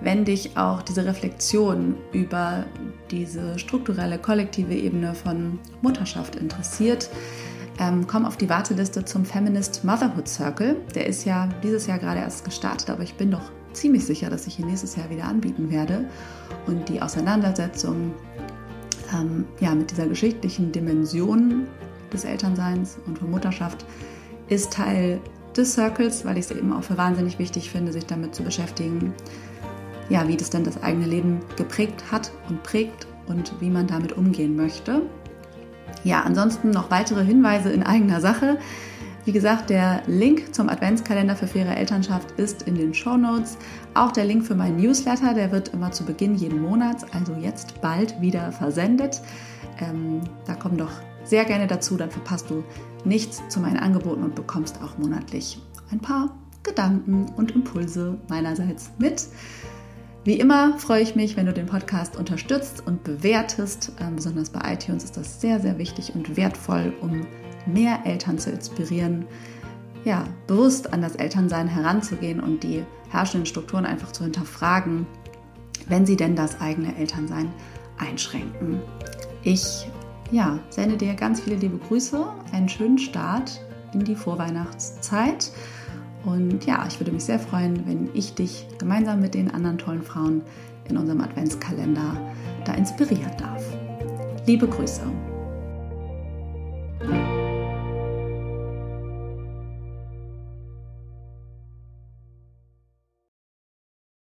Wenn 0.00 0.24
dich 0.24 0.56
auch 0.56 0.82
diese 0.82 1.06
Reflexion 1.06 1.94
über 2.12 2.66
diese 3.10 3.58
strukturelle, 3.58 4.18
kollektive 4.18 4.74
Ebene 4.74 5.14
von 5.14 5.58
Mutterschaft 5.80 6.36
interessiert, 6.36 7.08
ähm, 7.78 8.06
komm 8.06 8.24
auf 8.26 8.36
die 8.36 8.48
Warteliste 8.48 9.04
zum 9.04 9.24
Feminist 9.24 9.84
Motherhood 9.84 10.28
Circle. 10.28 10.76
Der 10.94 11.06
ist 11.06 11.24
ja 11.24 11.48
dieses 11.62 11.86
Jahr 11.86 11.98
gerade 11.98 12.20
erst 12.20 12.44
gestartet, 12.44 12.90
aber 12.90 13.02
ich 13.02 13.14
bin 13.14 13.30
doch 13.30 13.52
ziemlich 13.72 14.04
sicher, 14.04 14.28
dass 14.28 14.46
ich 14.46 14.58
ihn 14.58 14.66
nächstes 14.66 14.96
Jahr 14.96 15.08
wieder 15.10 15.24
anbieten 15.24 15.70
werde. 15.70 16.08
Und 16.66 16.88
die 16.88 17.00
Auseinandersetzung 17.00 18.14
ähm, 19.14 19.44
ja, 19.60 19.74
mit 19.74 19.90
dieser 19.90 20.06
geschichtlichen 20.06 20.72
Dimension 20.72 21.66
des 22.12 22.24
Elternseins 22.24 22.98
und 23.06 23.18
von 23.18 23.30
Mutterschaft 23.30 23.84
ist 24.48 24.72
Teil 24.72 25.20
des 25.56 25.74
Circles, 25.74 26.24
weil 26.24 26.38
ich 26.38 26.46
es 26.46 26.50
eben 26.50 26.72
auch 26.72 26.82
für 26.82 26.96
wahnsinnig 26.96 27.38
wichtig 27.38 27.70
finde, 27.70 27.92
sich 27.92 28.06
damit 28.06 28.34
zu 28.34 28.42
beschäftigen, 28.42 29.14
ja, 30.08 30.28
wie 30.28 30.36
das 30.36 30.50
denn 30.50 30.64
das 30.64 30.82
eigene 30.82 31.06
Leben 31.06 31.40
geprägt 31.56 32.04
hat 32.10 32.30
und 32.48 32.62
prägt 32.62 33.06
und 33.26 33.52
wie 33.60 33.70
man 33.70 33.86
damit 33.86 34.12
umgehen 34.12 34.56
möchte. 34.56 35.02
Ja, 36.04 36.22
ansonsten 36.22 36.70
noch 36.70 36.90
weitere 36.90 37.24
Hinweise 37.24 37.70
in 37.70 37.82
eigener 37.82 38.20
Sache. 38.20 38.58
Wie 39.24 39.32
gesagt, 39.32 39.70
der 39.70 40.02
Link 40.06 40.54
zum 40.54 40.68
Adventskalender 40.68 41.34
für 41.34 41.48
faire 41.48 41.76
Elternschaft 41.76 42.38
ist 42.38 42.62
in 42.62 42.76
den 42.76 42.94
Show 42.94 43.16
Notes. 43.16 43.58
Auch 43.94 44.12
der 44.12 44.24
Link 44.24 44.46
für 44.46 44.54
meinen 44.54 44.76
Newsletter, 44.76 45.34
der 45.34 45.50
wird 45.50 45.74
immer 45.74 45.90
zu 45.90 46.04
Beginn 46.04 46.36
jeden 46.36 46.62
Monats, 46.62 47.04
also 47.12 47.34
jetzt 47.34 47.80
bald 47.80 48.20
wieder 48.20 48.52
versendet. 48.52 49.20
Ähm, 49.80 50.20
da 50.46 50.54
komm 50.54 50.76
doch 50.76 50.92
sehr 51.24 51.44
gerne 51.44 51.66
dazu, 51.66 51.96
dann 51.96 52.10
verpasst 52.10 52.48
du 52.50 52.62
nichts 53.06 53.42
zu 53.48 53.60
meinen 53.60 53.78
Angeboten 53.78 54.22
und 54.22 54.34
bekommst 54.34 54.82
auch 54.82 54.98
monatlich 54.98 55.60
ein 55.90 56.00
paar 56.00 56.36
Gedanken 56.62 57.26
und 57.36 57.52
Impulse 57.52 58.18
meinerseits 58.28 58.90
mit. 58.98 59.26
Wie 60.24 60.40
immer 60.40 60.76
freue 60.78 61.02
ich 61.02 61.14
mich, 61.14 61.36
wenn 61.36 61.46
du 61.46 61.52
den 61.52 61.66
Podcast 61.66 62.16
unterstützt 62.16 62.84
und 62.84 63.04
bewertest. 63.04 63.92
Ähm, 64.00 64.16
besonders 64.16 64.50
bei 64.50 64.72
iTunes 64.72 65.04
ist 65.04 65.16
das 65.16 65.40
sehr, 65.40 65.60
sehr 65.60 65.78
wichtig 65.78 66.14
und 66.16 66.36
wertvoll, 66.36 66.92
um 67.00 67.26
mehr 67.64 68.00
Eltern 68.04 68.36
zu 68.38 68.50
inspirieren, 68.50 69.24
ja, 70.04 70.24
bewusst 70.46 70.92
an 70.92 71.00
das 71.00 71.16
Elternsein 71.16 71.68
heranzugehen 71.68 72.40
und 72.40 72.62
die 72.64 72.84
herrschenden 73.10 73.46
Strukturen 73.46 73.86
einfach 73.86 74.12
zu 74.12 74.24
hinterfragen, 74.24 75.06
wenn 75.88 76.06
sie 76.06 76.16
denn 76.16 76.34
das 76.34 76.60
eigene 76.60 76.96
Elternsein 76.96 77.52
einschränken. 77.98 78.80
Ich 79.42 79.86
ja, 80.30 80.58
sende 80.70 80.96
dir 80.96 81.14
ganz 81.14 81.40
viele 81.40 81.56
liebe 81.56 81.78
Grüße, 81.78 82.26
einen 82.52 82.68
schönen 82.68 82.98
Start 82.98 83.60
in 83.92 84.04
die 84.04 84.14
Vorweihnachtszeit. 84.14 85.50
Und 86.24 86.66
ja, 86.66 86.84
ich 86.88 86.98
würde 86.98 87.12
mich 87.12 87.24
sehr 87.24 87.38
freuen, 87.38 87.86
wenn 87.86 88.08
ich 88.14 88.34
dich 88.34 88.66
gemeinsam 88.78 89.20
mit 89.20 89.34
den 89.34 89.50
anderen 89.50 89.78
tollen 89.78 90.02
Frauen 90.02 90.42
in 90.88 90.96
unserem 90.96 91.20
Adventskalender 91.20 92.20
da 92.64 92.74
inspirieren 92.74 93.36
darf. 93.38 93.62
Liebe 94.46 94.66
Grüße. 94.66 95.02